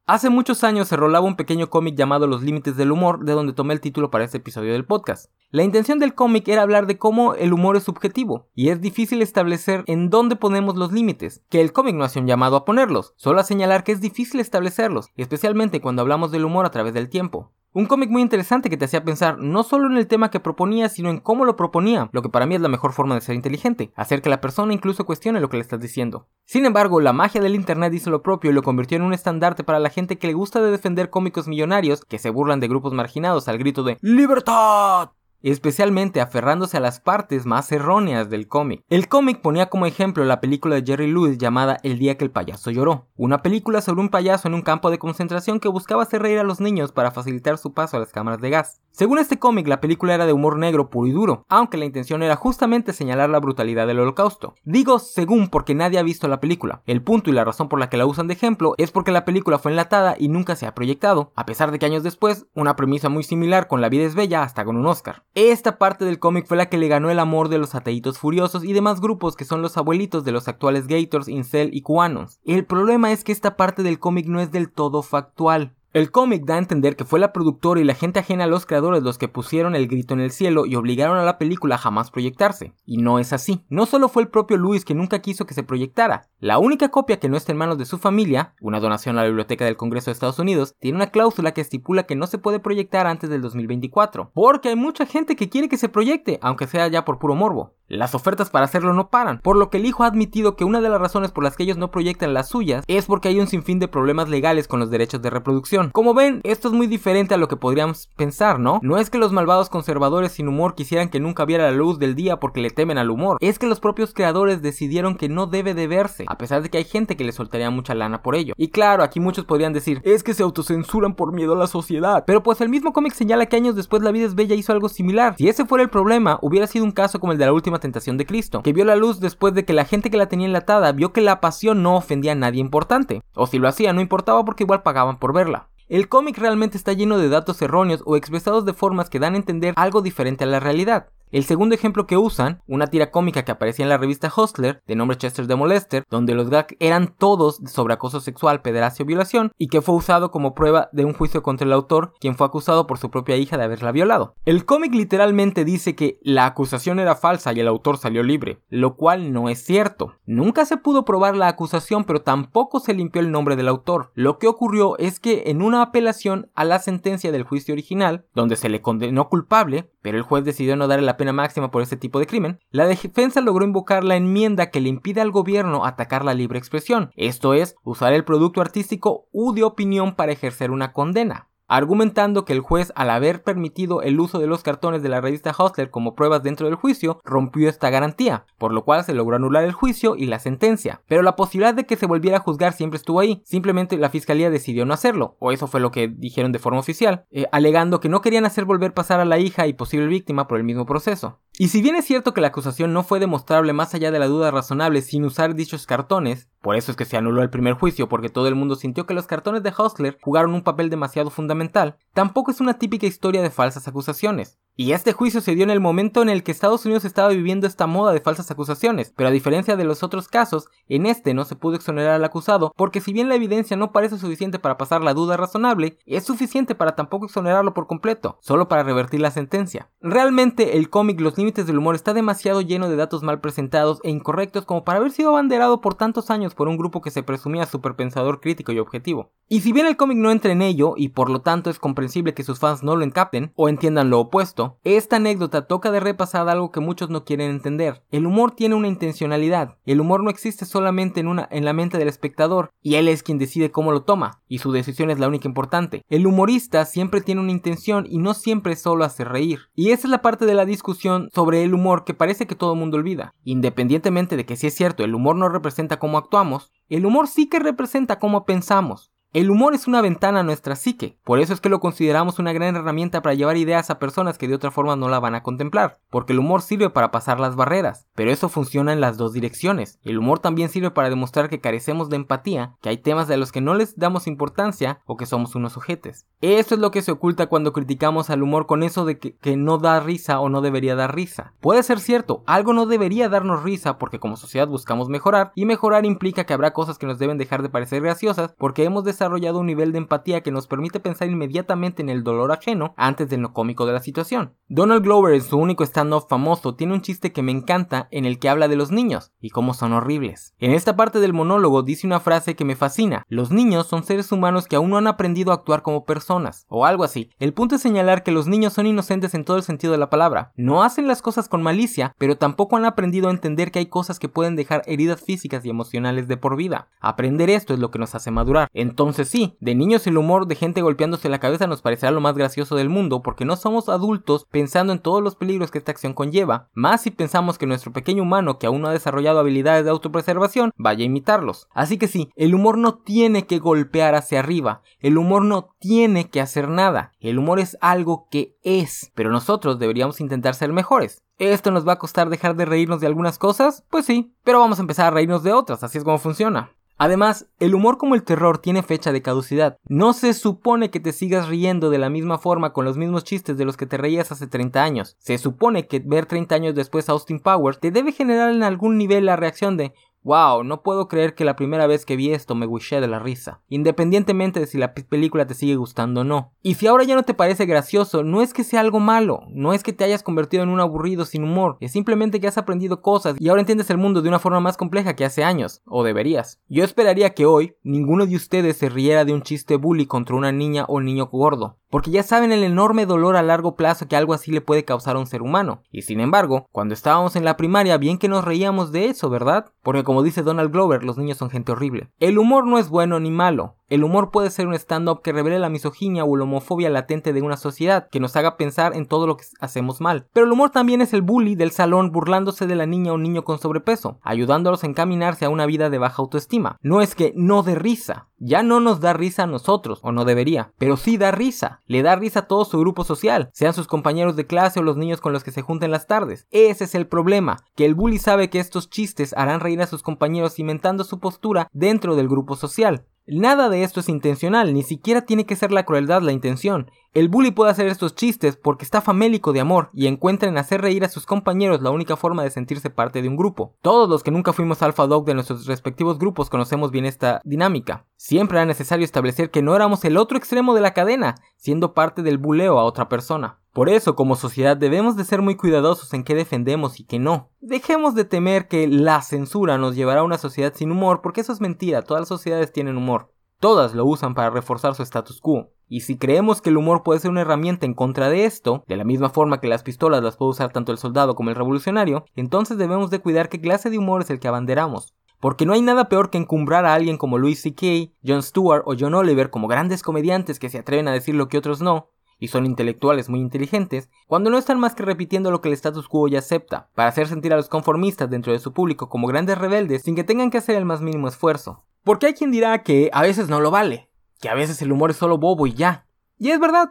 Hace 0.07 0.29
muchos 0.29 0.65
años 0.65 0.89
se 0.89 0.97
rolaba 0.97 1.25
un 1.25 1.37
pequeño 1.37 1.71
cómic 1.71 1.95
llamado 1.95 2.27
Los 2.27 2.43
Límites 2.43 2.77
del 2.77 2.91
Humor, 2.91 3.25
de 3.25 3.33
donde 3.33 3.53
tomé 3.53 3.75
el 3.75 3.81
título 3.81 4.11
para 4.11 4.25
este 4.25 4.39
episodio 4.39 4.73
del 4.73 4.85
podcast. 4.85 5.31
La 5.51 5.63
intención 5.63 6.01
del 6.01 6.17
cómic 6.17 6.49
era 6.49 6.63
hablar 6.63 6.89
de 6.89 6.99
cómo 6.99 7.35
el 7.35 7.53
humor 7.53 7.77
es 7.77 7.85
subjetivo, 7.85 8.49
y 8.57 8.71
es 8.71 8.81
difícil 8.81 9.23
establecer 9.23 9.85
en 9.87 10.11
dónde 10.11 10.35
ponemos 10.35 10.75
los 10.75 10.91
límites, 10.91 11.45
que 11.49 11.61
el 11.61 11.73
cómic 11.73 11.95
no 11.95 12.03
hace 12.03 12.19
un 12.19 12.27
llamado 12.27 12.57
a 12.57 12.65
ponerlos, 12.65 13.15
solo 13.17 13.39
a 13.39 13.45
señalar 13.45 13.85
que 13.85 13.93
es 13.93 14.01
difícil 14.01 14.41
establecerlos, 14.41 15.11
especialmente 15.17 15.81
cuando 15.81 16.03
hablamos 16.03 16.33
del 16.33 16.45
humor 16.45 16.67
a 16.67 16.71
través 16.71 16.93
del 16.93 17.09
tiempo. 17.09 17.53
Un 17.73 17.87
cómic 17.87 18.11
muy 18.11 18.21
interesante 18.21 18.69
que 18.69 18.77
te 18.77 18.87
hacía 18.87 19.05
pensar 19.05 19.39
no 19.39 19.63
solo 19.63 19.89
en 19.89 19.97
el 19.97 20.09
tema 20.09 20.29
que 20.33 20.41
proponía, 20.41 20.89
sino 20.89 21.09
en 21.09 21.21
cómo 21.21 21.45
lo 21.45 21.55
proponía, 21.55 22.09
lo 22.11 22.21
que 22.21 22.29
para 22.29 22.45
mí 22.45 22.57
es 22.57 22.61
la 22.61 22.69
mejor 22.69 22.93
forma 22.93 23.15
de 23.15 23.21
ser 23.21 23.37
inteligente, 23.37 23.93
hacer 23.95 24.23
que 24.23 24.29
la 24.29 24.41
persona 24.41 24.75
incluso 24.75 25.07
cuestione 25.07 25.39
lo 25.39 25.49
que 25.49 25.57
le 25.57 25.63
estás 25.63 25.79
diciendo. 25.79 26.27
Sin 26.47 26.67
embargo, 26.67 27.01
la 27.01 27.13
magia 27.13 27.41
del 27.41 27.55
internet 27.55 27.95
hizo 27.95 28.11
lo 28.11 28.23
propio 28.23 28.51
y 28.51 28.55
lo 28.55 28.65
convirtió 28.65 28.97
en 28.97 29.05
un 29.05 29.13
estandarte 29.13 29.63
para 29.63 29.79
la 29.79 29.91
gente 29.91 30.19
que 30.19 30.27
le 30.27 30.33
gusta 30.33 30.61
de 30.61 30.73
defender 30.73 31.11
cómicos 31.11 31.47
millonarios 31.47 32.05
que 32.05 32.19
se 32.19 32.31
burlan 32.31 32.59
de 32.59 32.67
grupos 32.67 32.93
marginados 32.93 33.47
al 33.47 33.59
grito 33.59 33.85
de 33.85 33.99
¡Libertad! 34.01 35.11
Especialmente 35.43 36.21
aferrándose 36.21 36.77
a 36.77 36.81
las 36.81 37.01
partes 37.01 37.47
más 37.47 37.71
erróneas 37.73 38.31
del 38.31 38.49
cómic. 38.49 38.83
El 38.89 39.09
cómic 39.09 39.41
ponía 39.41 39.71
como 39.71 39.87
ejemplo 39.87 40.25
la 40.25 40.41
película 40.41 40.77
de 40.77 40.85
Jerry 40.85 41.07
Lewis 41.07 41.39
llamada 41.39 41.79
El 41.83 41.99
día 41.99 42.17
que 42.17 42.25
el 42.25 42.31
payaso 42.31 42.71
lloró, 42.71 43.07
una 43.17 43.43
película 43.43 43.81
sobre 43.81 44.01
un 44.01 44.09
payaso 44.09 44.49
en 44.49 44.55
un 44.55 44.63
campo 44.63 44.91
de 44.91 44.99
concentración 44.99 45.61
que 45.61 45.69
buscaba 45.69 46.03
hacer 46.03 46.23
reír 46.23 46.39
a 46.39 46.45
los 46.45 46.61
niños 46.61 46.93
para 46.93 47.11
facilitar 47.11 47.59
su 47.59 47.73
paso 47.73 47.97
a 47.97 48.01
las 48.01 48.13
cámaras 48.13 48.41
de 48.41 48.51
gas. 48.51 48.81
Según 48.93 49.19
este 49.19 49.39
cómic, 49.39 49.67
la 49.69 49.81
película 49.81 50.15
era 50.15 50.27
de 50.27 50.33
humor 50.33 50.59
negro 50.59 50.91
puro 50.91 51.07
y 51.07 51.13
duro, 51.13 51.45
aunque 51.49 51.79
la 51.79 51.85
intención 51.85 52.23
era 52.23 52.37
justamente 52.37 52.93
señalar 52.93 53.31
la 53.31 53.39
brutalidad 53.39 53.87
del 53.87 54.01
holocausto. 54.01 54.55
Digo 54.65 54.99
según 54.99 55.49
porque 55.49 55.75
nadie 55.75 55.99
ha 55.99 56.03
visto 56.03 56.29
la 56.29 56.41
película. 56.41 56.83
El 56.87 57.03
punto 57.03 57.31
y 57.31 57.33
la 57.33 57.45
razón 57.45 57.69
por 57.69 57.79
la 57.79 57.89
que 57.89 57.97
la 57.97 58.07
usan 58.07 58.27
de 58.27 58.35
ejemplo 58.35 58.75
es 58.79 58.91
porque 58.91 59.13
la 59.13 59.25
película 59.25 59.59
fue 59.59 59.71
enlatada 59.71 60.17
y 60.19 60.29
nunca 60.29 60.57
se 60.57 60.67
ha 60.67 60.75
proyectado, 60.75 61.33
a 61.37 61.47
pesar 61.47 61.71
de 61.71 61.79
que 61.79 61.87
años 61.87 62.03
después, 62.03 62.47
una 62.55 62.77
premisa 62.77 63.09
muy 63.09 63.23
similar 63.23 63.69
con 63.69 63.81
La 63.81 63.89
vida 63.89 64.05
es 64.05 64.15
bella 64.15 64.43
hasta 64.43 64.65
con 64.65 64.77
un 64.77 64.87
Oscar. 64.87 65.25
Esta 65.37 65.79
parte 65.79 66.05
del 66.05 66.19
cómic 66.19 66.47
fue 66.47 66.57
la 66.57 66.69
que 66.69 66.77
le 66.77 66.89
ganó 66.89 67.09
el 67.09 67.21
amor 67.21 67.49
de 67.49 67.59
los 67.59 67.77
ateitos 67.77 68.19
furiosos 68.19 68.65
y 68.65 68.73
demás 68.73 69.01
grupos 69.01 69.37
que 69.37 69.45
son 69.45 69.63
los 69.63 69.77
abuelitos 69.77 70.25
de 70.25 70.33
los 70.33 70.49
actuales 70.49 70.89
Gators, 70.89 71.29
Incel 71.29 71.71
y 71.73 71.83
Cuanos. 71.83 72.41
El 72.45 72.65
problema 72.67 73.13
es 73.13 73.23
que 73.23 73.31
esta 73.31 73.57
parte 73.57 73.85
del 73.85 74.01
cómic 74.01 74.27
no 74.27 74.41
es 74.41 74.51
del 74.51 74.73
todo 74.73 75.03
factual. 75.03 75.77
El 75.93 76.13
cómic 76.13 76.45
da 76.45 76.55
a 76.55 76.59
entender 76.59 76.95
que 76.95 77.05
fue 77.05 77.19
la 77.19 77.33
productora 77.33 77.81
y 77.81 77.85
la 77.85 77.97
gente 77.97 78.21
ajena 78.21 78.45
a 78.45 78.47
los 78.47 78.65
creadores 78.65 79.03
los 79.03 79.19
que 79.19 79.27
pusieron 79.27 79.75
el 79.75 79.89
grito 79.89 80.15
en 80.15 80.21
el 80.21 80.31
cielo 80.31 80.65
y 80.65 80.77
obligaron 80.77 81.19
a 81.19 81.25
la 81.25 81.37
película 81.37 81.75
a 81.75 81.79
jamás 81.79 82.13
proyectarse. 82.13 82.75
Y 82.87 82.99
no 82.99 83.19
es 83.19 83.33
así. 83.33 83.65
No 83.69 83.87
solo 83.87 84.09
fue 84.09 84.23
el 84.23 84.29
propio 84.29 84.57
Lewis 84.57 84.85
que 84.85 84.95
nunca 84.95 85.19
quiso 85.19 85.47
que 85.47 85.55
se 85.55 85.65
proyectara. 85.65 86.29
La 86.39 86.59
única 86.59 86.91
copia 86.91 87.19
que 87.19 87.29
no 87.29 87.37
está 87.37 87.51
en 87.51 87.59
manos 87.59 87.77
de 87.77 87.87
su 87.87 87.99
familia, 87.99 88.55
una 88.61 88.79
donación 88.79 89.19
a 89.19 89.23
la 89.23 89.27
Biblioteca 89.27 89.65
del 89.65 89.77
Congreso 89.77 90.11
de 90.11 90.13
Estados 90.13 90.39
Unidos, 90.39 90.77
tiene 90.79 90.95
una 90.95 91.11
cláusula 91.11 91.51
que 91.55 91.61
estipula 91.61 92.05
que 92.05 92.15
no 92.15 92.29
se 92.29 92.39
puede 92.39 92.61
proyectar 92.61 93.09
antes 93.09 93.29
del 93.29 93.43
2024. 93.43 94.31
Porque 94.33 94.69
hay 94.69 94.77
mucha 94.77 95.07
gente 95.07 95.35
que 95.35 95.49
quiere 95.49 95.69
que 95.69 95.77
se 95.77 95.89
proyecte, 95.89 96.39
aunque 96.41 96.69
sea 96.69 96.87
ya 96.87 97.05
por 97.05 97.19
puro 97.19 97.35
morbo. 97.35 97.75
Las 97.91 98.15
ofertas 98.15 98.51
para 98.51 98.67
hacerlo 98.67 98.95
no 98.95 99.09
paran, 99.09 99.41
por 99.41 99.57
lo 99.57 99.69
que 99.69 99.79
el 99.79 99.85
hijo 99.85 100.05
ha 100.05 100.07
admitido 100.07 100.55
que 100.55 100.65
una 100.65 100.81
de 100.81 100.89
las 100.89 101.01
razones 101.01 101.33
por 101.33 101.43
las 101.43 101.57
que 101.57 101.65
ellos 101.65 101.77
no 101.77 101.91
proyectan 101.91 102.33
las 102.33 102.49
suyas 102.49 102.85
es 102.87 103.07
porque 103.07 103.27
hay 103.27 103.41
un 103.41 103.49
sinfín 103.49 103.81
de 103.81 103.89
problemas 103.89 104.29
legales 104.29 104.69
con 104.69 104.79
los 104.79 104.91
derechos 104.91 105.21
de 105.23 105.29
reproducción. 105.29 105.91
Como 105.91 106.15
ven, 106.15 106.41
esto 106.45 106.69
es 106.69 106.75
muy 106.75 106.87
diferente 106.87 107.35
a 107.35 107.37
lo 107.37 107.49
que 107.49 107.57
podríamos 107.57 108.07
pensar, 108.15 108.61
¿no? 108.61 108.79
No 108.85 108.97
es 108.99 109.11
que 109.11 109.19
los 109.19 109.33
malvados 109.33 109.71
conservadores 109.71 110.31
sin 110.31 110.47
humor 110.47 110.77
quisieran 110.77 111.09
que 111.09 111.19
nunca 111.19 111.45
viera 111.45 111.65
la 111.65 111.77
luz 111.77 111.99
del 111.99 112.15
día 112.15 112.39
porque 112.39 112.61
le 112.61 112.71
temen 112.71 112.97
al 112.97 113.11
humor, 113.11 113.39
es 113.41 113.59
que 113.59 113.67
los 113.67 113.81
propios 113.81 114.15
creadores 114.15 114.63
decidieron 114.63 115.17
que 115.17 115.29
no 115.29 115.49
debe 115.49 115.75
de 115.75 115.89
verse, 115.89 116.27
a 116.29 116.39
pesar 116.39 116.63
de 116.63 116.69
que 116.69 116.79
hay 116.79 116.85
gente 116.85 117.17
que 117.17 117.25
le 117.25 117.33
soltaría 117.33 117.71
mucha 117.71 117.97
lana 117.97 118.23
por 118.23 118.37
ello. 118.37 118.55
Y 118.57 118.69
claro, 118.69 119.03
aquí 119.03 119.19
muchos 119.19 119.47
podrían 119.47 119.73
decir, 119.73 120.01
es 120.05 120.23
que 120.23 120.35
se 120.35 120.45
autocensuran 120.45 121.15
por 121.15 121.33
miedo 121.33 121.55
a 121.55 121.59
la 121.59 121.67
sociedad, 121.67 122.23
pero 122.25 122.45
pues 122.45 122.61
el 122.61 122.69
mismo 122.69 122.93
cómic 122.93 123.15
señala 123.15 123.47
que 123.47 123.57
años 123.57 123.75
después 123.75 124.01
La 124.05 124.13
vida 124.13 124.27
es 124.27 124.37
bella 124.37 124.55
hizo 124.55 124.73
algo 124.73 124.89
similar. 124.89 125.35
Si 125.37 125.49
ese 125.49 125.67
fuera 125.67 125.83
el 125.83 125.91
problema, 125.91 126.39
hubiera 126.41 126.69
sido 126.69 126.85
un 126.85 126.93
caso 126.93 127.19
como 127.19 127.33
el 127.33 127.39
de 127.39 127.47
la 127.47 127.53
última 127.53 127.80
tentación 127.81 128.17
de 128.17 128.27
Cristo, 128.27 128.63
que 128.63 128.73
vio 128.73 128.85
la 128.85 128.97
luz 128.97 129.21
después 129.21 129.55
de 129.55 129.65
que 129.65 129.73
la 129.73 129.85
gente 129.85 130.11
que 130.11 130.17
la 130.17 130.29
tenía 130.29 130.47
enlatada 130.47 130.93
vio 130.93 131.13
que 131.13 131.21
la 131.21 131.41
pasión 131.41 131.83
no 131.83 131.97
ofendía 131.97 132.33
a 132.33 132.37
nadie 132.37 132.61
importante, 132.61 133.23
o 133.35 133.47
si 133.47 133.59
lo 133.59 133.69
hacía 133.69 133.93
no 133.93 134.01
importaba 134.01 134.45
porque 134.45 134.65
igual 134.65 134.83
pagaban 134.83 135.19
por 135.19 135.33
verla. 135.33 135.69
El 135.89 136.09
cómic 136.09 136.39
realmente 136.39 136.77
está 136.77 136.93
lleno 136.93 137.19
de 137.19 137.29
datos 137.29 137.61
erróneos 137.63 138.03
o 138.07 138.17
expresados 138.17 138.65
de 138.65 138.75
formas 138.75 139.11
que 139.11 139.19
dan 139.19 139.35
a 139.35 139.39
entender 139.39 139.75
algo 139.77 140.03
diferente 140.03 140.45
a 140.45 140.47
la 140.47 140.61
realidad. 140.61 141.09
El 141.33 141.45
segundo 141.45 141.77
ejemplo 141.77 142.09
que 142.09 142.17
usan, 142.17 142.61
una 142.67 142.89
tira 142.89 143.13
cómica 143.13 143.45
que 143.45 143.53
aparecía 143.53 143.85
en 143.85 143.89
la 143.89 143.99
revista 143.99 144.33
Hustler, 144.37 144.83
de 144.89 144.97
nombre 144.97 145.17
Chester 145.17 145.47
de 145.47 145.55
Molester, 145.55 146.05
donde 146.11 146.35
los 146.35 146.51
gags 146.51 146.75
eran 146.81 147.15
todos 147.17 147.61
sobre 147.67 147.95
acoso 147.95 148.19
sexual, 148.19 148.63
pederastia 148.63 149.05
o 149.05 149.07
violación, 149.07 149.53
y 149.57 149.69
que 149.69 149.81
fue 149.81 149.95
usado 149.95 150.33
como 150.33 150.55
prueba 150.55 150.89
de 150.91 151.05
un 151.05 151.15
juicio 151.15 151.45
contra 151.45 151.69
el 151.69 151.73
autor, 151.73 152.15
quien 152.19 152.35
fue 152.35 152.49
acusado 152.49 152.89
por 152.89 152.99
su 152.99 153.13
propia 153.13 153.37
hija 153.37 153.57
de 153.57 153.63
haberla 153.63 153.93
violado. 153.93 154.35
El 154.45 154.65
cómic 154.65 154.93
literalmente 154.93 155.65
dice 155.65 155.95
que 155.95 156.19
la 156.23 156.47
acusación 156.47 156.99
era 156.99 157.15
falsa 157.15 157.53
y 157.53 157.61
el 157.61 157.69
autor 157.69 157.99
salió 157.99 158.25
libre, 158.25 158.59
lo 158.69 158.97
cual 158.97 159.33
no 159.33 159.49
es 159.49 159.65
cierto. 159.65 160.17
Nunca 160.27 160.65
se 160.65 160.79
pudo 160.79 161.05
probar 161.05 161.37
la 161.37 161.47
acusación, 161.47 162.03
pero 162.03 162.23
tampoco 162.23 162.81
se 162.81 162.93
limpió 162.93 163.21
el 163.21 163.31
nombre 163.31 163.55
del 163.55 163.69
autor. 163.69 164.11
Lo 164.15 164.39
que 164.39 164.49
ocurrió 164.49 164.99
es 164.99 165.21
que 165.21 165.45
en 165.47 165.63
una 165.63 165.81
apelación 165.83 166.51
a 166.57 166.65
la 166.65 166.81
sentencia 166.81 167.31
del 167.31 167.45
juicio 167.45 167.73
original, 167.73 168.27
donde 168.35 168.57
se 168.57 168.69
le 168.69 168.83
condenó 168.83 169.29
culpable, 169.29 169.93
pero 170.03 170.17
el 170.17 170.25
juez 170.25 170.45
decidió 170.45 170.75
no 170.75 170.89
darle 170.89 171.07
la 171.07 171.20
pena 171.21 171.35
máxima 171.35 171.71
por 171.71 171.83
este 171.83 171.99
tipo 171.99 172.19
de 172.19 172.27
crimen, 172.27 172.61
la 172.71 172.87
defensa 172.87 173.43
logró 173.43 173.67
invocar 173.67 174.05
la 174.05 174.17
enmienda 174.17 174.71
que 174.71 174.81
le 174.81 174.89
impide 174.89 175.21
al 175.21 175.31
gobierno 175.31 175.85
atacar 175.85 176.25
la 176.25 176.33
libre 176.33 176.59
expresión, 176.59 177.11
esto 177.15 177.53
es, 177.53 177.77
usar 177.85 178.15
el 178.15 178.25
producto 178.25 178.63
artístico 178.63 179.29
u 179.31 179.53
de 179.53 179.63
opinión 179.63 180.17
para 180.17 180.33
ejercer 180.33 180.71
una 180.71 180.95
condena 180.95 181.50
argumentando 181.71 182.45
que 182.45 182.53
el 182.53 182.61
juez 182.61 182.93
al 182.97 183.11
haber 183.11 183.43
permitido 183.43 184.03
el 184.03 184.19
uso 184.21 184.41
de 184.41 184.49
los 184.49 184.63
cartones 184.63 185.03
de 185.03 185.09
la 185.09 185.21
revista 185.21 185.55
Hustler 185.57 185.91
como 185.91 186.15
pruebas 186.15 186.43
dentro 186.43 186.67
del 186.67 186.75
juicio, 186.75 187.21
rompió 187.25 187.69
esta 187.69 187.89
garantía, 187.91 188.45
por 188.59 188.73
lo 188.73 188.85
cual 188.85 189.05
se 189.05 189.15
logró 189.15 189.37
anular 189.37 189.65
el 189.65 189.73
juicio 189.73 190.17
y 190.17 190.27
la 190.27 190.41
sentencia. 190.41 191.01
Pero 191.07 191.23
la 191.23 191.37
posibilidad 191.37 191.73
de 191.73 191.87
que 191.87 191.97
se 191.97 192.07
volviera 192.07 192.39
a 192.39 192.41
juzgar 192.41 192.73
siempre 192.73 192.97
estuvo 192.99 193.21
ahí, 193.21 193.41
simplemente 193.45 193.97
la 193.97 194.11
fiscalía 194.11 194.51
decidió 194.51 194.85
no 194.85 194.95
hacerlo, 194.95 195.37
o 195.39 195.53
eso 195.53 195.69
fue 195.69 195.81
lo 195.81 195.91
que 195.91 196.09
dijeron 196.09 196.53
de 196.53 196.59
forma 196.59 196.81
oficial, 196.81 197.25
eh, 197.31 197.47
alegando 197.53 198.01
que 198.01 198.09
no 198.09 198.21
querían 198.21 198.45
hacer 198.45 198.65
volver 198.65 198.93
pasar 198.93 199.21
a 199.21 199.25
la 199.25 199.39
hija 199.39 199.67
y 199.69 199.73
posible 199.73 200.07
víctima 200.07 200.49
por 200.49 200.59
el 200.59 200.65
mismo 200.65 200.87
proceso. 200.87 201.39
Y 201.61 201.69
si 201.69 201.83
bien 201.83 201.95
es 201.95 202.07
cierto 202.07 202.33
que 202.33 202.41
la 202.41 202.47
acusación 202.47 202.95
no 202.95 203.03
fue 203.03 203.21
demostrable 203.21 203.75
más 203.75 203.93
allá 203.93 204.11
de 204.11 204.19
la 204.19 204.29
duda 204.29 204.51
razonable 204.51 205.03
sin 205.03 205.27
usar 205.27 205.55
dichos 205.55 205.85
cartones, 205.85 206.49
por 206.63 206.75
eso 206.75 206.91
es 206.91 206.97
que 206.97 207.05
se 207.05 207.19
anuló 207.19 207.43
el 207.43 207.51
primer 207.51 207.75
juicio 207.75 208.09
porque 208.09 208.31
todo 208.31 208.49
el 208.49 208.55
mundo 208.55 208.77
sintió 208.77 209.05
que 209.05 209.13
los 209.13 209.27
cartones 209.27 209.63
de 209.63 209.75
Hustler 209.77 210.17
jugaron 210.23 210.55
un 210.55 210.63
papel 210.63 210.89
demasiado 210.89 211.29
fundamental, 211.29 211.99
tampoco 212.15 212.51
es 212.51 212.63
una 212.63 212.79
típica 212.79 213.07
historia 213.07 213.43
de 213.43 213.51
falsas 213.51 213.87
acusaciones. 213.87 214.59
Y 214.81 214.95
este 214.95 215.13
juicio 215.13 215.43
se 215.43 215.55
dio 215.55 215.65
en 215.65 215.69
el 215.69 215.79
momento 215.79 216.23
en 216.23 216.31
el 216.31 216.43
que 216.43 216.53
Estados 216.53 216.87
Unidos 216.87 217.05
estaba 217.05 217.29
viviendo 217.29 217.67
esta 217.67 217.87
moda 217.87 218.15
de 218.15 218.21
falsas 218.23 218.51
acusaciones, 218.51 219.13
pero 219.15 219.29
a 219.29 219.31
diferencia 219.31 219.77
de 219.77 219.85
los 219.85 220.03
otros 220.03 220.27
casos, 220.27 220.71
en 220.89 221.05
este 221.05 221.35
no 221.35 221.45
se 221.45 221.55
pudo 221.55 221.77
exonerar 221.77 222.15
al 222.15 222.25
acusado 222.25 222.73
porque 222.75 223.03
si 223.03 223.13
bien 223.13 223.29
la 223.29 223.35
evidencia 223.35 223.77
no 223.77 223.93
parece 223.93 224.17
suficiente 224.17 224.59
para 224.59 224.79
pasar 224.79 225.03
la 225.03 225.13
duda 225.13 225.37
razonable, 225.37 225.99
es 226.07 226.25
suficiente 226.25 226.75
para 226.75 226.97
tampoco 226.97 227.27
exonerarlo 227.27 227.75
por 227.75 227.89
completo, 227.89 228.39
solo 228.41 228.69
para 228.69 228.83
revertir 228.83 229.21
la 229.21 229.31
sentencia. 229.31 229.91
Realmente 230.01 230.79
el 230.79 230.89
cómic 230.89 231.21
Los 231.21 231.37
Límites 231.37 231.67
del 231.67 231.77
Humor 231.77 231.95
está 231.95 232.15
demasiado 232.15 232.63
lleno 232.63 232.89
de 232.89 232.97
datos 232.97 233.23
mal 233.23 233.43
presentados 233.43 234.01
e 234.03 234.09
incorrectos 234.09 234.65
como 234.65 234.83
para 234.83 234.99
haber 234.99 235.11
sido 235.11 235.29
abanderado 235.29 235.83
por 235.83 235.95
tantos 235.95 236.31
años 236.31 236.55
por 236.55 236.69
un 236.69 236.79
grupo 236.79 237.03
que 237.03 237.11
se 237.11 237.23
presumía 237.23 237.67
superpensador 237.67 238.41
crítico 238.41 238.73
y 238.73 238.79
objetivo. 238.79 239.31
Y 239.47 239.61
si 239.61 239.73
bien 239.73 239.85
el 239.85 239.99
cómic 239.99 240.17
no 240.17 240.31
entra 240.31 240.53
en 240.53 240.63
ello, 240.63 240.95
y 240.97 241.09
por 241.09 241.29
lo 241.29 241.43
tanto 241.43 241.69
es 241.69 241.79
comprensible 241.79 242.33
que 242.33 242.45
sus 242.45 242.61
fans 242.61 242.83
no 242.83 242.97
lo 242.97 243.05
encapten 243.05 243.53
o 243.57 243.69
entiendan 243.69 244.09
lo 244.09 244.21
opuesto, 244.21 244.70
esta 244.85 245.17
anécdota 245.17 245.67
toca 245.67 245.91
de 245.91 246.01
repasar 246.01 246.49
algo 246.49 246.71
que 246.71 246.81
muchos 246.81 247.11
no 247.11 247.25
quieren 247.25 247.51
entender. 247.51 248.03
El 248.11 248.27
humor 248.27 248.53
tiene 248.53 248.75
una 248.75 248.89
intencionalidad. 248.89 249.77
El 249.85 250.01
humor 250.01 250.23
no 250.23 250.31
existe 250.31 250.65
solamente 250.65 251.21
en 251.21 251.65
la 251.65 251.73
mente 251.73 251.99
del 251.99 252.09
espectador, 252.09 252.71
y 252.83 252.97
él 252.97 253.09
es 253.09 253.23
quien 253.23 253.39
decide 253.39 253.71
cómo 253.71 253.93
lo 253.93 254.03
toma, 254.03 254.43
y 254.49 254.59
su 254.59 254.73
decisión 254.73 255.11
es 255.11 255.19
la 255.19 255.29
única 255.29 255.49
importante. 255.49 256.03
El 256.09 256.27
humorista 256.27 256.85
siempre 256.85 257.21
tiene 257.21 257.41
una 257.41 257.53
intención 257.53 258.07
y 258.09 258.19
no 258.19 258.35
siempre 258.35 258.77
solo 258.77 259.05
hace 259.05 259.25
reír. 259.25 259.61
Y 259.75 259.91
esa 259.91 260.07
es 260.07 260.11
la 260.11 260.23
parte 260.23 260.47
de 260.47 260.55
la 260.55 260.65
discusión 260.65 261.29
sobre 261.33 261.63
el 261.63 261.75
humor 261.75 262.05
que 262.05 262.15
parece 262.15 262.47
que 262.47 262.55
todo 262.55 262.73
el 262.73 262.79
mundo 262.79 262.97
olvida. 262.97 263.35
Independientemente 263.45 264.37
de 264.37 264.47
que 264.47 264.57
si 264.57 264.67
es 264.67 264.75
cierto, 264.75 265.05
el 265.05 265.15
humor 265.15 265.37
no 265.37 265.49
representa 265.49 265.99
cómo 265.99 266.19
actuamos, 266.19 266.73
el 266.89 267.07
humor 267.07 267.29
sí 267.29 267.49
que 267.49 267.59
representa 267.59 268.19
cómo 268.19 268.45
pensamos. 268.45 269.13
El 269.33 269.49
humor 269.49 269.75
es 269.75 269.87
una 269.87 270.03
ventana 270.03 270.41
a 270.41 270.43
nuestra 270.43 270.75
psique, 270.75 271.17
por 271.23 271.39
eso 271.39 271.53
es 271.53 271.61
que 271.61 271.69
lo 271.69 271.79
consideramos 271.79 272.41
una 272.41 272.53
gran 272.53 272.75
herramienta 272.75 273.23
para 273.23 273.37
llevar 273.37 273.57
ideas 273.57 273.89
a 273.89 274.01
personas 274.01 274.39
que 274.39 274.49
de 274.49 274.57
otra 274.57 274.73
forma 274.73 274.97
no 274.97 275.09
la 275.09 275.21
van 275.21 275.37
a 275.37 275.45
contemplar, 275.45 276.01
porque 276.11 276.33
el 276.33 276.41
humor 276.41 276.63
sirve 276.63 276.91
para 276.91 277.13
pasar 277.13 277.39
las 277.39 277.55
barreras, 277.55 278.09
pero 278.17 278.33
eso 278.33 278.49
funciona 278.49 278.93
en 278.93 279.01
las 279.01 279.19
dos 279.19 279.33
direcciones. 279.33 280.01
El 280.03 280.19
humor 280.19 280.41
también 280.41 280.69
sirve 280.69 280.91
para 280.91 281.11
demostrar 281.11 281.49
que 281.49 281.61
carecemos 281.61 282.11
de 282.11 282.17
empatía, 282.17 282.75
que 282.81 282.89
hay 282.89 282.97
temas 282.99 283.29
de 283.29 283.37
los 283.37 283.53
que 283.53 283.61
no 283.61 283.75
les 283.75 283.97
damos 283.97 284.27
importancia 284.27 284.99
o 285.07 285.17
que 285.17 285.27
somos 285.27 285.55
unos 285.55 285.75
sujetes. 285.75 286.27
Eso 286.41 286.75
es 286.75 286.81
lo 286.81 286.91
que 286.91 287.01
se 287.01 287.13
oculta 287.13 287.47
cuando 287.47 287.73
criticamos 287.73 288.31
al 288.31 288.43
humor 288.43 288.67
con 288.67 288.83
eso 288.83 289.05
de 289.05 289.21
que, 289.21 289.37
que 289.37 289.57
no 289.57 289.79
da 289.79 290.01
risa 290.01 290.41
o 290.41 290.49
no 290.49 290.61
debería 290.61 290.97
dar 290.97 291.15
risa. 291.15 291.55
Puede 291.61 291.85
ser 291.85 292.01
cierto, 292.01 292.43
algo 292.47 292.73
no 292.73 292.87
debería 292.87 293.29
darnos 293.29 293.63
risa 293.63 293.97
porque 293.97 294.19
como 294.19 294.37
sociedad 294.37 294.67
buscamos 294.67 295.09
mejorar, 295.09 295.53
y 295.55 295.67
mejorar 295.67 296.05
implica 296.05 296.47
que 296.47 296.53
habrá 296.53 296.73
cosas 296.73 296.99
que 296.99 297.07
nos 297.07 297.21
deben 297.21 297.39
dejar 297.39 297.63
de 297.63 297.69
parecer 297.69 298.03
graciosas 298.03 298.57
porque 298.59 298.83
hemos 298.83 299.05
de 299.05 299.20
desarrollado 299.21 299.61
un 299.61 299.67
nivel 299.67 299.93
de 299.93 299.99
empatía 299.99 300.41
que 300.41 300.51
nos 300.51 300.67
permite 300.67 300.99
pensar 300.99 301.29
inmediatamente 301.29 302.01
en 302.01 302.09
el 302.09 302.25
dolor 302.25 302.53
ajeno 302.53 302.95
antes 302.97 303.29
de 303.29 303.37
lo 303.37 303.53
cómico 303.53 303.85
de 303.85 303.93
la 303.93 304.01
situación. 304.01 304.55
Donald 304.69 305.05
Glover 305.05 305.35
en 305.35 305.43
su 305.43 305.59
único 305.59 305.85
stand-up 305.85 306.27
famoso 306.27 306.75
tiene 306.75 306.95
un 306.95 307.03
chiste 307.03 307.33
que 307.33 307.43
me 307.43 307.53
encanta 307.53 308.09
en 308.11 308.25
el 308.25 308.39
que 308.39 308.49
habla 308.49 308.67
de 308.67 308.77
los 308.77 308.91
niños 308.91 309.33
y 309.39 309.51
cómo 309.51 309.75
son 309.75 309.93
horribles. 309.93 310.55
En 310.59 310.71
esta 310.73 310.97
parte 310.97 311.21
del 311.21 311.35
monólogo 311.35 311.83
dice 311.83 312.07
una 312.07 312.21
frase 312.21 312.57
que 312.57 312.65
me 312.65 312.77
fascina. 312.77 313.25
Los 313.29 313.51
niños 313.51 313.89
son 313.89 314.05
seres 314.05 314.33
humanos 314.33 314.67
que 314.67 314.77
aún 314.77 314.89
no 314.89 314.97
han 314.97 315.07
aprendido 315.07 315.51
a 315.51 315.57
actuar 315.57 315.83
como 315.83 316.07
personas, 316.07 316.65
o 316.69 316.87
algo 316.87 317.05
así. 317.05 317.31
El 317.39 317.53
punto 317.53 317.75
es 317.75 317.83
señalar 317.83 318.23
que 318.23 318.33
los 318.33 318.47
niños 318.47 318.73
son 318.73 318.87
inocentes 318.87 319.35
en 319.35 319.45
todo 319.45 319.59
el 319.59 319.65
sentido 319.65 319.93
de 319.93 319.99
la 319.99 320.09
palabra. 320.09 320.53
No 320.57 320.83
hacen 320.83 321.07
las 321.07 321.21
cosas 321.21 321.49
con 321.49 321.63
malicia, 321.63 322.15
pero 322.17 322.39
tampoco 322.39 322.77
han 322.77 322.87
aprendido 322.87 323.29
a 323.29 323.33
entender 323.33 323.71
que 323.71 323.81
hay 323.81 323.87
cosas 323.87 324.19
que 324.19 324.31
pueden 324.31 324.57
dejar 324.57 324.83
heridas 324.87 325.21
físicas 325.21 325.65
y 325.67 325.69
emocionales 325.69 326.27
de 326.27 326.39
por 326.39 326.57
vida. 326.57 326.89
Aprender 327.01 327.51
esto 327.51 327.75
es 327.75 327.81
lo 327.81 327.91
que 327.91 327.99
nos 327.99 328.15
hace 328.15 328.31
madurar. 328.31 328.69
Entonces 328.73 329.10
Entonces 329.11 329.29
sí, 329.29 329.57
de 329.59 329.75
niños 329.75 330.07
el 330.07 330.17
humor 330.17 330.47
de 330.47 330.55
gente 330.55 330.83
golpeándose 330.83 331.29
la 331.29 331.41
cabeza 331.41 331.67
nos 331.67 331.83
parecerá 331.83 332.13
lo 332.13 332.21
más 332.21 332.37
gracioso 332.37 332.77
del 332.77 332.89
mundo 332.89 333.23
porque 333.23 333.45
no 333.45 333.57
somos 333.57 333.89
adultos 333.89 334.47
pensando 334.49 334.93
en 334.93 335.01
todos 335.01 335.21
los 335.21 335.35
peligros 335.35 335.73
que 335.73 335.79
esta 335.79 335.91
acción 335.91 336.15
conlleva, 336.15 336.69
más 336.75 337.03
si 337.03 337.11
pensamos 337.11 337.59
que 337.59 337.67
nuestro 337.67 337.93
pequeño 337.93 338.23
humano 338.23 338.61
que 338.61 338.69
aún 338.69 338.83
no 338.83 338.87
ha 338.87 338.93
desarrollado 338.93 339.41
habilidades 339.41 339.83
de 339.83 339.91
autopreservación 339.91 340.71
vaya 340.77 341.03
a 341.03 341.07
imitarlos. 341.07 341.67
Así 341.75 341.99
que 341.99 342.07
sí, 342.07 342.31
el 342.37 342.55
humor 342.55 342.79
no 342.79 342.99
tiene 342.99 343.49
que 343.49 343.59
golpear 343.59 344.15
hacia 344.15 344.39
arriba, 344.39 344.83
el 345.01 345.19
humor 345.19 345.43
no 345.43 345.75
tiene 345.81 346.31
que 346.31 346.41
hacer 346.41 346.69
nada, 346.69 347.11
el 347.19 347.37
humor 347.37 347.59
es 347.59 347.77
algo 347.81 348.29
que 348.31 348.55
es, 348.63 349.11
pero 349.17 349.33
nosotros 349.33 349.81
deberíamos 349.81 350.21
intentar 350.21 350.55
ser 350.55 350.73
mejores. 350.73 351.25
¿Esto 351.39 351.73
nos 351.73 351.89
va 351.89 351.95
a 351.95 351.99
costar 351.99 352.29
dejar 352.29 352.55
de 352.55 352.67
reírnos 352.67 353.01
de 353.01 353.09
algunas 353.09 353.39
cosas? 353.39 353.85
Pues 353.91 354.05
sí, 354.05 354.37
pero 354.45 354.61
vamos 354.61 354.79
a 354.79 354.83
empezar 354.83 355.07
a 355.07 355.11
reírnos 355.11 355.43
de 355.43 355.53
otras, 355.53 355.83
así 355.83 355.99
es 355.99 356.05
como 356.05 356.19
funciona. 356.19 356.71
Además, 357.03 357.47
el 357.61 357.75
humor 357.75 357.97
como 357.97 358.15
el 358.15 358.25
terror 358.25 358.59
tiene 358.59 358.83
fecha 358.83 359.11
de 359.11 359.23
caducidad. 359.23 359.79
No 359.89 360.13
se 360.13 360.35
supone 360.35 360.91
que 360.91 361.01
te 361.01 361.13
sigas 361.13 361.49
riendo 361.49 361.89
de 361.89 361.97
la 361.97 362.11
misma 362.11 362.37
forma 362.37 362.75
con 362.75 362.85
los 362.85 362.99
mismos 362.99 363.25
chistes 363.25 363.57
de 363.57 363.65
los 363.65 363.79
que 363.79 363.87
te 363.87 363.97
reías 363.97 364.31
hace 364.33 364.47
30 364.47 364.85
años. 364.85 365.17
Se 365.19 365.39
supone 365.39 365.87
que 365.87 366.03
ver 366.05 366.27
30 366.27 366.55
años 366.55 366.75
después 366.75 367.09
a 367.09 367.13
Austin 367.13 367.41
Powers 367.41 367.81
te 367.81 367.91
debe 367.91 368.13
generar 368.13 368.51
en 368.51 368.63
algún 368.63 368.99
nivel 368.99 369.25
la 369.25 369.37
reacción 369.37 369.79
de 369.79 369.95
Wow, 370.23 370.65
no 370.65 370.83
puedo 370.83 371.09
creer 371.09 371.35
que 371.35 371.47
la 371.47 371.57
primera 371.57 371.87
vez 371.87 372.05
que 372.05 372.15
vi 372.15 372.33
esto 372.33 372.55
me 372.55 372.67
wishé 372.67 373.01
de 373.01 373.09
la 373.09 373.19
risa, 373.19 373.63
independientemente 373.69 374.61
de 374.61 374.67
si 374.67 374.77
la 374.77 374.93
película 374.93 375.47
te 375.47 375.55
sigue 375.55 375.77
gustando 375.77 376.21
o 376.21 376.25
no. 376.25 376.53
Y 376.63 376.75
si 376.75 376.87
ahora 376.87 377.05
ya 377.05 377.15
no 377.15 377.23
te 377.23 377.33
parece 377.33 377.65
gracioso, 377.65 378.23
no 378.23 378.43
es 378.43 378.53
que 378.53 378.63
sea 378.63 378.81
algo 378.81 379.01
malo, 379.01 379.45
no 379.49 379.73
es 379.73 379.83
que 379.83 379.95
te 379.95 380.05
hayas 380.05 380.23
convertido 380.23 380.63
en 380.63 380.69
un 380.69 380.81
aburrido 380.81 381.25
sin 381.25 381.43
humor, 381.43 381.79
es 381.81 381.93
simplemente 381.93 382.39
que 382.39 382.49
has 382.49 382.59
aprendido 382.59 383.01
cosas 383.01 383.37
y 383.39 383.49
ahora 383.49 383.63
entiendes 383.63 383.89
el 383.89 383.97
mundo 383.97 384.21
de 384.21 384.29
una 384.29 384.39
forma 384.39 384.61
más 384.61 384.77
compleja 384.77 385.17
que 385.17 385.25
hace 385.25 385.43
años, 385.43 385.81
o 385.87 386.05
deberías. 386.05 386.61
Yo 386.69 386.85
esperaría 386.85 387.33
que 387.33 387.47
hoy 387.47 387.77
ninguno 387.83 388.27
de 388.27 388.37
ustedes 388.37 388.77
se 388.77 388.91
riera 388.91 389.25
de 389.25 389.33
un 389.33 389.43
chiste 389.43 389.77
bully 389.77 390.05
contra 390.05 390.37
una 390.37 390.53
niña 390.53 390.85
o 390.89 391.01
niño 391.01 391.29
gordo, 391.33 391.79
porque 391.89 392.11
ya 392.11 392.23
saben 392.23 392.53
el 392.53 392.63
enorme 392.63 393.07
dolor 393.07 393.37
a 393.37 393.43
largo 393.43 393.75
plazo 393.75 394.07
que 394.07 394.17
algo 394.17 394.35
así 394.35 394.53
le 394.53 394.61
puede 394.61 394.85
causar 394.85 395.17
a 395.17 395.19
un 395.19 395.27
ser 395.27 395.43
humano. 395.43 395.83
Y 395.91 396.03
sin 396.03 396.21
embargo, 396.21 396.67
cuando 396.73 396.95
estábamos 396.95 397.37
en 397.37 397.45
la 397.45 397.57
primaria, 397.57 397.97
bien 397.97 398.19
que 398.19 398.29
nos 398.29 398.45
reíamos 398.45 398.93
de 398.93 399.07
eso, 399.07 399.29
¿verdad? 399.31 399.73
Porque 399.83 400.05
como 400.11 400.25
dice 400.25 400.43
Donald 400.43 400.73
Glover, 400.73 401.05
los 401.05 401.19
niños 401.19 401.39
son 401.39 401.51
gente 401.51 401.71
horrible. 401.71 402.11
El 402.19 402.37
humor 402.37 402.67
no 402.67 402.79
es 402.79 402.89
bueno 402.89 403.21
ni 403.21 403.31
malo, 403.31 403.77
el 403.91 404.03
humor 404.03 404.33
puede 404.33 404.51
ser 404.51 404.67
un 404.67 404.75
stand-up 404.75 405.21
que 405.23 405.33
revele 405.33 405.61
la 405.61 405.69
misoginia 405.69 406.25
o 406.25 406.37
la 406.37 406.43
homofobia 406.43 406.91
latente 406.91 407.33
de 407.33 407.43
una 407.43 407.57
sociedad, 407.57 408.09
que 408.09 408.19
nos 408.19 408.35
haga 408.35 408.57
pensar 408.57 408.97
en 408.97 409.07
todo 409.07 409.29
lo 409.29 409.37
que 409.37 409.45
hacemos 409.61 410.01
mal. 410.01 410.27
Pero 410.33 410.47
el 410.47 410.53
humor 410.53 410.71
también 410.71 411.01
es 411.01 411.13
el 411.13 411.23
bully 411.23 411.55
del 411.55 411.71
salón 411.71 412.11
burlándose 412.11 412.67
de 412.67 412.75
la 412.75 412.87
niña 412.87 413.13
o 413.13 413.19
niño 413.19 413.45
con 413.45 413.59
sobrepeso, 413.59 414.19
ayudándolos 414.23 414.83
a 414.83 414.89
encaminarse 414.89 415.45
a 415.45 415.51
una 415.51 415.67
vida 415.67 415.91
de 415.91 415.99
baja 415.99 416.23
autoestima. 416.23 416.77
No 416.83 417.01
es 417.03 417.15
que 417.15 417.33
no 417.37 417.63
dé 417.63 417.77
risa, 417.77 418.29
ya 418.41 418.63
no 418.63 418.81
nos 418.81 419.01
da 419.01 419.13
risa 419.13 419.45
a 419.45 419.47
nosotros, 419.47 420.01
o 420.03 420.11
no 420.11 420.25
debería, 420.25 420.73
pero 420.79 420.97
sí 420.97 421.17
da 421.17 421.31
risa. 421.31 421.83
Le 421.87 422.03
da 422.03 422.17
risa 422.17 422.41
a 422.41 422.47
todo 422.47 422.65
su 422.65 422.81
grupo 422.81 423.05
social, 423.05 423.51
sean 423.53 423.75
sus 423.75 423.87
compañeros 423.87 424.35
de 424.35 424.47
clase 424.47 424.81
o 424.81 424.83
los 424.83 424.97
niños 424.97 425.21
con 425.21 425.33
los 425.33 425.45
que 425.45 425.53
se 425.53 425.63
juntan 425.63 425.91
las 425.91 426.07
tardes. 426.07 426.47
Ese 426.51 426.85
es 426.85 426.95
el 426.95 427.07
problema, 427.07 427.59
que 427.77 427.85
el 427.85 427.95
bully 427.95 428.19
sabe 428.19 428.51
que 428.51 428.59
estos 428.59 428.91
chistes 428.91 429.35
harán 429.37 429.61
reír 429.61 429.81
a 429.83 429.87
sus 429.87 430.03
compañeros 430.03 430.55
cimentando 430.55 431.05
su 431.05 431.21
postura 431.21 431.69
dentro 431.73 432.17
del 432.17 432.29
grupo 432.29 432.57
social. 432.57 433.05
Nada 433.27 433.69
de 433.69 433.83
esto 433.83 434.01
es 434.01 434.09
intencional, 434.09 434.75
ni 434.75 434.83
siquiera 434.83 435.23
tiene 435.23 435.47
que 435.47 435.57
ser 435.57 435.71
la 435.71 435.85
crueldad 435.85 436.23
la 436.23 436.33
intención. 436.33 436.91
El 437.13 437.29
bully 437.29 437.51
puede 437.51 437.71
hacer 437.73 437.89
estos 437.89 438.15
chistes 438.15 438.57
porque 438.57 438.85
está 438.85 439.01
famélico 439.01 439.53
de 439.53 439.61
amor 439.61 439.91
y 439.93 440.07
encuentra 440.07 440.49
en 440.49 440.59
hacer 440.59 440.81
reír 440.81 441.05
a 441.05 441.09
sus 441.09 441.27
compañeros 441.27 441.83
la 441.83 441.91
única 441.91 442.17
forma 442.17 442.45
de 442.45 442.51
sentirse 442.51 442.89
parte 442.89 443.21
de 443.21 443.29
un 443.29 443.37
grupo. 443.37 443.75
Todos 443.83 444.09
los 444.09 444.23
que 444.23 444.31
nunca 444.31 444.53
fuimos 444.53 444.83
alfa 444.83 445.07
dog 445.09 445.25
de 445.25 445.35
nuestros 445.35 445.67
respectivos 445.67 446.19
grupos 446.19 446.51
conocemos 446.51 446.93
bien 446.93 447.07
esta 447.07 447.41
dinámica. 447.45 448.07
Siempre 448.17 448.59
era 448.59 448.67
necesario 448.67 449.05
establecer 449.05 449.51
que 449.51 449.63
no 449.63 449.75
éramos 449.75 450.05
el 450.05 450.17
otro 450.17 450.39
extremo 450.39 450.75
de 450.75 450.83
la 450.83 450.95
cadena, 450.95 451.35
siendo 451.57 451.95
parte 451.95 452.23
del 452.23 452.39
buleo 452.39 452.79
a 452.79 452.85
otra 452.85 453.09
persona. 453.09 453.59
Por 453.73 453.89
eso, 453.89 454.17
como 454.17 454.35
sociedad, 454.35 454.77
debemos 454.77 455.17
de 455.17 455.25
ser 455.25 455.43
muy 455.43 455.55
cuidadosos 455.55 456.13
en 456.13 456.25
qué 456.25 456.35
defendemos 456.35 456.99
y 456.99 457.05
qué 457.05 457.21
no. 457.21 457.51
Dejemos 457.61 458.17
de 458.17 458.25
temer 458.25 458.67
que 458.67 458.89
la 458.89 459.23
censura 459.23 459.79
nos 459.79 459.95
llevará 459.95 460.21
a 460.21 460.25
una 460.25 460.39
sociedad 460.39 460.73
sin 460.75 460.91
humor, 460.91 461.21
porque 461.23 461.41
eso 461.41 461.53
es 461.53 461.61
mentira, 461.61 462.03
todas 462.03 462.23
las 462.23 462.29
sociedades 462.29 462.73
tienen 462.73 462.97
humor. 462.97 463.33
Todas 463.61 463.95
lo 463.95 464.07
usan 464.07 464.35
para 464.35 464.51
reforzar 464.51 464.95
su 464.95 465.03
status 465.03 465.41
quo. 465.41 465.71
Y 465.87 466.01
si 466.01 466.17
creemos 466.17 466.61
que 466.61 466.71
el 466.71 466.79
humor 466.79 467.03
puede 467.03 467.21
ser 467.21 467.31
una 467.31 467.43
herramienta 467.43 467.87
en 467.87 467.95
contra 467.95 468.29
de 468.29 468.45
esto, 468.45 468.85
de 468.89 468.97
la 468.97 469.05
misma 469.05 469.29
forma 469.29 469.61
que 469.61 469.69
las 469.69 469.83
pistolas 469.83 470.23
las 470.23 470.37
puede 470.37 470.53
usar 470.53 470.73
tanto 470.73 470.91
el 470.91 470.99
soldado 470.99 471.35
como 471.35 471.51
el 471.51 471.57
revolucionario, 471.57 472.25
entonces 472.35 472.79
debemos 472.79 473.11
de 473.11 473.21
cuidar 473.21 473.49
qué 473.49 473.61
clase 473.61 473.91
de 473.91 473.99
humor 473.99 474.23
es 474.23 474.31
el 474.31 474.41
que 474.41 474.49
abanderamos. 474.49 475.15
Porque 475.41 475.65
no 475.65 475.75
hay 475.75 475.83
nada 475.83 476.09
peor 476.09 476.31
que 476.31 476.39
encumbrar 476.39 476.87
a 476.87 476.95
alguien 476.95 477.19
como 477.19 477.39
Louis 477.39 477.61
C.K., 477.61 478.13
Jon 478.27 478.43
Stewart 478.43 478.83
o 478.85 478.95
John 478.99 479.15
Oliver 479.15 479.51
como 479.51 479.69
grandes 479.69 480.03
comediantes 480.03 480.59
que 480.59 480.71
se 480.71 480.79
atreven 480.79 481.09
a 481.09 481.13
decir 481.13 481.35
lo 481.35 481.49
que 481.49 481.59
otros 481.59 481.81
no, 481.81 482.11
y 482.41 482.49
son 482.49 482.67
intelectuales 482.67 483.29
muy 483.29 483.39
inteligentes, 483.39 484.11
cuando 484.27 484.51
no 484.51 484.59
están 484.59 484.81
más 484.81 484.95
que 484.95 485.05
repitiendo 485.05 485.53
lo 485.53 485.61
que 485.61 485.69
el 485.69 485.75
status 485.75 486.09
quo 486.09 486.27
ya 486.27 486.41
acepta, 486.41 486.89
para 486.95 487.11
hacer 487.11 487.29
sentir 487.29 487.53
a 487.53 487.57
los 487.57 487.69
conformistas 487.69 488.29
dentro 488.29 488.53
de 488.53 488.59
su 488.59 488.73
público 488.73 489.09
como 489.09 489.29
grandes 489.29 489.59
rebeldes 489.59 490.03
sin 490.03 490.17
que 490.17 490.25
tengan 490.25 490.51
que 490.51 490.59
hacer 490.59 490.75
el 490.75 490.87
más 490.87 491.03
mínimo 491.03 491.29
esfuerzo. 491.29 491.85
Porque 492.03 492.27
hay 492.27 492.35
quien 492.35 492.51
dirá 492.51 492.83
que 492.83 493.11
a 493.13 493.23
veces 493.23 493.49
no 493.49 493.61
lo 493.61 493.71
vale, 493.71 494.09
que 494.41 494.49
a 494.49 494.55
veces 494.55 494.81
el 494.83 494.91
humor 494.91 495.11
es 495.11 495.19
solo 495.19 495.39
bobo 495.39 495.67
y 495.67 495.75
ya. 495.75 496.07
Y 496.39 496.51
es 496.51 496.59
verdad. 496.59 496.91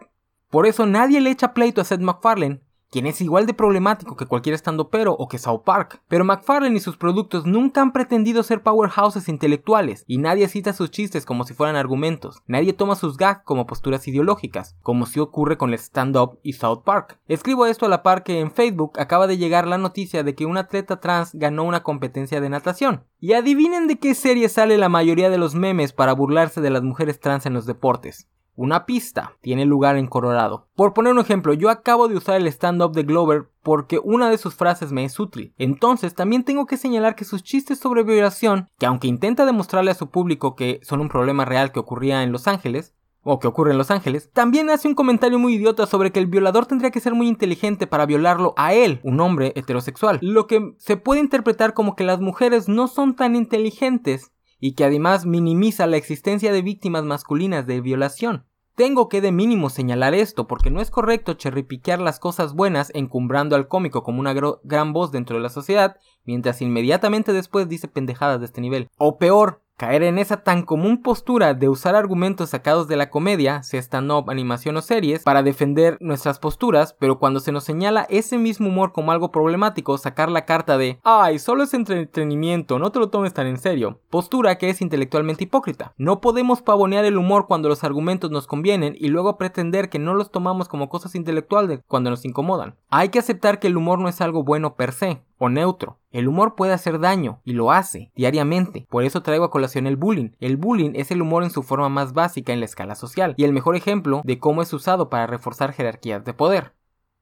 Por 0.49 0.67
eso 0.67 0.85
nadie 0.85 1.19
le 1.19 1.31
echa 1.31 1.53
pleito 1.53 1.81
a 1.81 1.83
Seth 1.83 2.01
MacFarlane, 2.01 2.62
quien 2.91 3.06
es 3.06 3.21
igual 3.21 3.45
de 3.45 3.54
problemático 3.54 4.15
que 4.15 4.25
cualquier 4.25 4.56
estando 4.56 4.89
pero 4.89 5.13
o 5.13 5.28
que 5.28 5.38
South 5.38 5.62
Park. 5.63 6.02
Pero 6.08 6.25
McFarlane 6.25 6.78
y 6.78 6.80
sus 6.80 6.97
productos 6.97 7.45
nunca 7.45 7.82
han 7.82 7.91
pretendido 7.91 8.43
ser 8.43 8.63
powerhouses 8.63 9.30
intelectuales, 9.30 10.04
y 10.08 10.17
nadie 10.17 10.47
cita 10.47 10.73
sus 10.73 10.91
chistes 10.91 11.25
como 11.25 11.43
si 11.43 11.54
fueran 11.54 11.75
argumentos. 11.75 12.41
Nadie 12.47 12.73
toma 12.73 12.95
sus 12.95 13.17
gags 13.17 13.43
como 13.43 13.65
posturas 13.65 14.08
ideológicas, 14.08 14.75
como 14.82 15.06
si 15.06 15.19
ocurre 15.19 15.58
con 15.58 15.69
el 15.69 15.80
stand-up 15.80 16.39
y 16.43 16.54
South 16.54 16.84
Park. 16.84 17.19
Escribo 17.28 17.65
esto 17.65 17.86
a 17.86 17.89
la 17.89 18.04
par 18.04 18.23
que 18.23 18.39
en 18.39 18.52
Facebook 18.52 18.99
acaba 18.99 19.28
de 19.28 19.38
llegar 19.38 19.67
la 19.67 19.78
noticia 19.78 20.23
de 20.23 20.36
que 20.36 20.45
un 20.45 20.58
atleta 20.58 20.99
trans 20.99 21.32
ganó 21.34 21.63
una 21.63 21.84
competencia 21.84 22.41
de 22.41 22.49
natación. 22.49 23.04
Y 23.19 23.34
adivinen 23.34 23.88
de 23.88 23.99
qué 23.99 24.15
serie 24.15 24.49
sale 24.49 24.78
la 24.78 24.89
mayoría 24.89 25.30
de 25.30 25.38
los 25.38 25.54
memes 25.54 25.93
para 25.93 26.13
burlarse 26.13 26.62
de 26.62 26.69
las 26.69 26.84
mujeres 26.84 27.19
trans 27.19 27.45
en 27.45 27.54
los 27.54 27.65
deportes 27.65 28.28
una 28.59 28.85
pista 28.85 29.37
tiene 29.39 29.65
lugar 29.65 29.95
en 29.95 30.07
Colorado. 30.07 30.67
Por 30.75 30.93
poner 30.93 31.13
un 31.13 31.19
ejemplo, 31.19 31.53
yo 31.53 31.69
acabo 31.69 32.09
de 32.09 32.17
usar 32.17 32.35
el 32.35 32.47
stand-up 32.47 32.91
de 32.91 33.03
Glover 33.03 33.49
porque 33.63 34.01
una 34.03 34.29
de 34.29 34.37
sus 34.37 34.53
frases 34.53 34.91
me 34.91 35.05
es 35.05 35.17
útil. 35.17 35.53
Entonces 35.57 36.13
también 36.13 36.43
tengo 36.43 36.65
que 36.65 36.75
señalar 36.75 37.15
que 37.15 37.23
sus 37.23 37.41
chistes 37.41 37.79
sobre 37.79 38.03
violación, 38.03 38.69
que 38.77 38.85
aunque 38.85 39.07
intenta 39.07 39.45
demostrarle 39.45 39.91
a 39.91 39.95
su 39.95 40.09
público 40.09 40.57
que 40.57 40.81
son 40.83 40.99
un 40.99 41.07
problema 41.07 41.45
real 41.45 41.71
que 41.71 41.79
ocurría 41.79 42.21
en 42.21 42.33
Los 42.33 42.49
Ángeles, 42.49 42.93
o 43.23 43.39
que 43.39 43.47
ocurre 43.47 43.71
en 43.71 43.77
Los 43.77 43.91
Ángeles, 43.91 44.29
también 44.33 44.69
hace 44.69 44.89
un 44.89 44.95
comentario 44.95 45.39
muy 45.39 45.55
idiota 45.55 45.85
sobre 45.85 46.11
que 46.11 46.19
el 46.19 46.27
violador 46.27 46.65
tendría 46.65 46.91
que 46.91 46.99
ser 46.99 47.13
muy 47.13 47.29
inteligente 47.29 47.87
para 47.87 48.05
violarlo 48.05 48.53
a 48.57 48.73
él, 48.73 48.99
un 49.03 49.21
hombre 49.21 49.53
heterosexual, 49.55 50.19
lo 50.21 50.47
que 50.47 50.73
se 50.77 50.97
puede 50.97 51.21
interpretar 51.21 51.73
como 51.73 51.95
que 51.95 52.03
las 52.03 52.19
mujeres 52.19 52.67
no 52.67 52.89
son 52.89 53.15
tan 53.15 53.37
inteligentes 53.37 54.31
y 54.59 54.73
que 54.73 54.83
además 54.83 55.25
minimiza 55.25 55.87
la 55.87 55.97
existencia 55.97 56.51
de 56.51 56.61
víctimas 56.61 57.03
masculinas 57.03 57.65
de 57.65 57.81
violación. 57.81 58.45
Tengo 58.79 59.09
que 59.09 59.19
de 59.19 59.33
mínimo 59.33 59.69
señalar 59.69 60.13
esto, 60.13 60.47
porque 60.47 60.69
no 60.69 60.79
es 60.79 60.89
correcto 60.89 61.33
cherripiquear 61.33 61.99
las 61.99 62.17
cosas 62.17 62.53
buenas 62.53 62.93
encumbrando 62.95 63.57
al 63.57 63.67
cómico 63.67 64.03
como 64.03 64.21
una 64.21 64.33
gran 64.63 64.93
voz 64.93 65.11
dentro 65.11 65.35
de 65.35 65.43
la 65.43 65.49
sociedad, 65.49 65.97
mientras 66.23 66.61
inmediatamente 66.61 67.33
después 67.33 67.67
dice 67.67 67.89
pendejadas 67.89 68.39
de 68.39 68.45
este 68.45 68.61
nivel. 68.61 68.87
O 68.95 69.17
peor, 69.17 69.61
Caer 69.79 70.03
en 70.03 70.19
esa 70.19 70.43
tan 70.43 70.63
común 70.63 71.01
postura 71.01 71.53
de 71.53 71.69
usar 71.69 71.95
argumentos 71.95 72.49
sacados 72.49 72.89
de 72.89 72.97
la 72.97 73.09
comedia, 73.09 73.63
sea 73.63 73.79
stand-up, 73.79 74.29
animación 74.29 74.75
o 74.75 74.81
series, 74.81 75.23
para 75.23 75.41
defender 75.41 75.97
nuestras 76.01 76.37
posturas, 76.37 76.97
pero 76.99 77.17
cuando 77.17 77.39
se 77.39 77.53
nos 77.53 77.63
señala 77.63 78.05
ese 78.09 78.37
mismo 78.37 78.67
humor 78.67 78.91
como 78.91 79.13
algo 79.13 79.31
problemático, 79.31 79.97
sacar 79.97 80.29
la 80.29 80.43
carta 80.43 80.77
de 80.77 80.99
¡Ay, 81.05 81.39
solo 81.39 81.63
es 81.63 81.73
entretenimiento, 81.73 82.77
no 82.77 82.91
te 82.91 82.99
lo 82.99 83.09
tomes 83.09 83.33
tan 83.33 83.47
en 83.47 83.57
serio! 83.57 84.01
Postura 84.09 84.57
que 84.57 84.69
es 84.69 84.81
intelectualmente 84.81 85.45
hipócrita. 85.45 85.93
No 85.97 86.19
podemos 86.19 86.61
pavonear 86.61 87.05
el 87.05 87.17
humor 87.17 87.47
cuando 87.47 87.69
los 87.69 87.85
argumentos 87.85 88.31
nos 88.31 88.47
convienen 88.47 88.97
y 88.99 89.07
luego 89.07 89.37
pretender 89.37 89.87
que 89.87 89.97
no 89.97 90.13
los 90.13 90.29
tomamos 90.29 90.67
como 90.67 90.89
cosas 90.89 91.15
intelectuales 91.15 91.79
cuando 91.87 92.09
nos 92.09 92.25
incomodan. 92.25 92.75
Hay 92.89 93.07
que 93.07 93.19
aceptar 93.19 93.59
que 93.59 93.67
el 93.67 93.77
humor 93.77 93.99
no 93.99 94.09
es 94.09 94.19
algo 94.19 94.43
bueno 94.43 94.75
per 94.75 94.91
se, 94.91 95.21
o 95.39 95.49
neutro. 95.49 95.97
El 96.12 96.28
humor 96.28 96.54
puede 96.56 96.73
hacer 96.73 96.99
daño, 96.99 97.41
y 97.43 97.54
lo 97.54 97.71
hace, 97.71 98.12
diariamente. 98.15 98.86
Por 98.89 99.04
eso 99.04 99.23
traigo 99.23 99.45
a 99.45 99.49
colación 99.49 99.88
el 99.88 99.95
bullying. 99.95 100.32
El 100.39 100.58
bullying 100.58 100.91
es 100.93 101.10
el 101.10 101.21
humor 101.21 101.43
en 101.43 101.49
su 101.49 101.63
forma 101.63 101.89
más 101.89 102.13
básica 102.13 102.54
en 102.54 102.60
la 102.60 102.65
escala 102.65 102.93
social, 102.93 103.34
y 103.38 103.45
el 103.45 103.54
mejor 103.54 103.75
ejemplo 103.75 104.21
de 104.23 104.38
cómo 104.38 104.62
es 104.62 104.71
usado 104.73 105.10
para 105.10 105.25
reforzar 105.25 105.73
jerarquías 105.73 106.23
de 106.23 106.34
poder. 106.34 106.75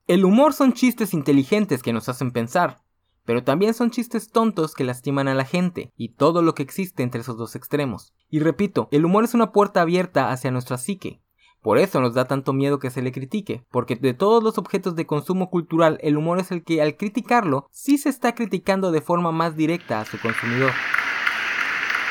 El 0.07 0.25
humor 0.25 0.53
son 0.53 0.73
chistes 0.73 1.13
inteligentes 1.13 1.83
que 1.83 1.93
nos 1.93 2.09
hacen 2.09 2.31
pensar, 2.31 2.81
pero 3.23 3.43
también 3.43 3.73
son 3.73 3.91
chistes 3.91 4.31
tontos 4.31 4.73
que 4.73 4.85
lastiman 4.85 5.27
a 5.27 5.35
la 5.35 5.43
gente, 5.43 5.91
y 5.95 6.13
todo 6.13 6.41
lo 6.41 6.55
que 6.55 6.63
existe 6.63 7.03
entre 7.03 7.21
esos 7.21 7.37
dos 7.37 7.55
extremos. 7.55 8.13
Y 8.29 8.39
repito, 8.39 8.87
el 8.91 9.05
humor 9.05 9.25
es 9.25 9.33
una 9.33 9.51
puerta 9.51 9.81
abierta 9.81 10.31
hacia 10.31 10.49
nuestra 10.49 10.77
psique, 10.77 11.21
por 11.61 11.77
eso 11.77 11.99
nos 11.99 12.13
da 12.13 12.25
tanto 12.25 12.53
miedo 12.53 12.79
que 12.79 12.89
se 12.89 13.01
le 13.01 13.11
critique, 13.11 13.63
porque 13.71 13.95
de 13.95 14.13
todos 14.13 14.43
los 14.43 14.57
objetos 14.57 14.95
de 14.95 15.05
consumo 15.05 15.49
cultural, 15.49 15.97
el 16.01 16.17
humor 16.17 16.39
es 16.39 16.51
el 16.51 16.63
que 16.63 16.81
al 16.81 16.97
criticarlo, 16.97 17.67
sí 17.71 17.97
se 17.97 18.09
está 18.09 18.35
criticando 18.35 18.91
de 18.91 19.01
forma 19.01 19.31
más 19.31 19.55
directa 19.55 19.99
a 20.01 20.05
su 20.05 20.19
consumidor. 20.19 20.71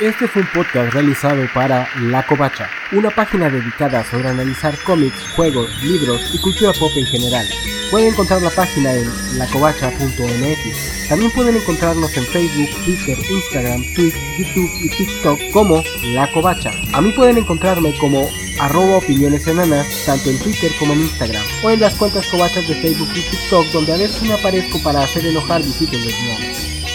Este 0.01 0.29
fue 0.29 0.43
un 0.43 0.49
podcast 0.49 0.93
realizado 0.93 1.43
para 1.55 1.89
La 2.03 2.23
Covacha, 2.27 2.69
una 2.93 3.09
página 3.09 3.49
dedicada 3.49 4.05
sobre 4.05 4.29
analizar 4.29 4.77
cómics, 4.85 5.17
juegos, 5.35 5.71
libros 5.83 6.21
y 6.35 6.39
cultura 6.39 6.75
pop 6.79 6.91
en 6.97 7.07
general. 7.07 7.47
Pueden 7.91 8.13
encontrar 8.13 8.43
la 8.43 8.51
página 8.51 8.93
en 8.93 9.39
lacovacha.mx. 9.39 11.09
También 11.09 11.31
pueden 11.31 11.57
encontrarnos 11.57 12.15
en 12.15 12.27
Facebook, 12.27 12.69
Twitter, 12.85 13.17
Instagram, 13.31 13.83
Twitch, 13.95 14.15
YouTube 14.37 14.71
y 14.83 14.89
TikTok 14.91 15.41
como 15.51 15.83
La 16.03 16.31
Covacha. 16.31 16.73
A 16.93 17.01
mí 17.01 17.11
pueden 17.13 17.39
encontrarme 17.39 17.97
como 17.99 18.29
arroba 18.61 18.99
opiniones 18.99 19.47
enanas, 19.47 19.87
tanto 20.05 20.29
en 20.29 20.39
Twitter 20.41 20.73
como 20.79 20.93
en 20.93 21.01
Instagram, 21.01 21.43
o 21.63 21.71
en 21.71 21.81
las 21.81 21.95
cuentas 21.95 22.27
covachas 22.27 22.69
de 22.69 22.75
Facebook 22.75 23.09
y 23.15 23.23
TikTok, 23.23 23.65
donde 23.73 23.95
a 23.95 23.97
veces 23.97 24.23
me 24.25 24.35
aparezco 24.35 24.79
para 24.83 25.03
hacer 25.03 25.25
enojar 25.25 25.63
visitas 25.63 26.05
lesbianas. 26.05 26.86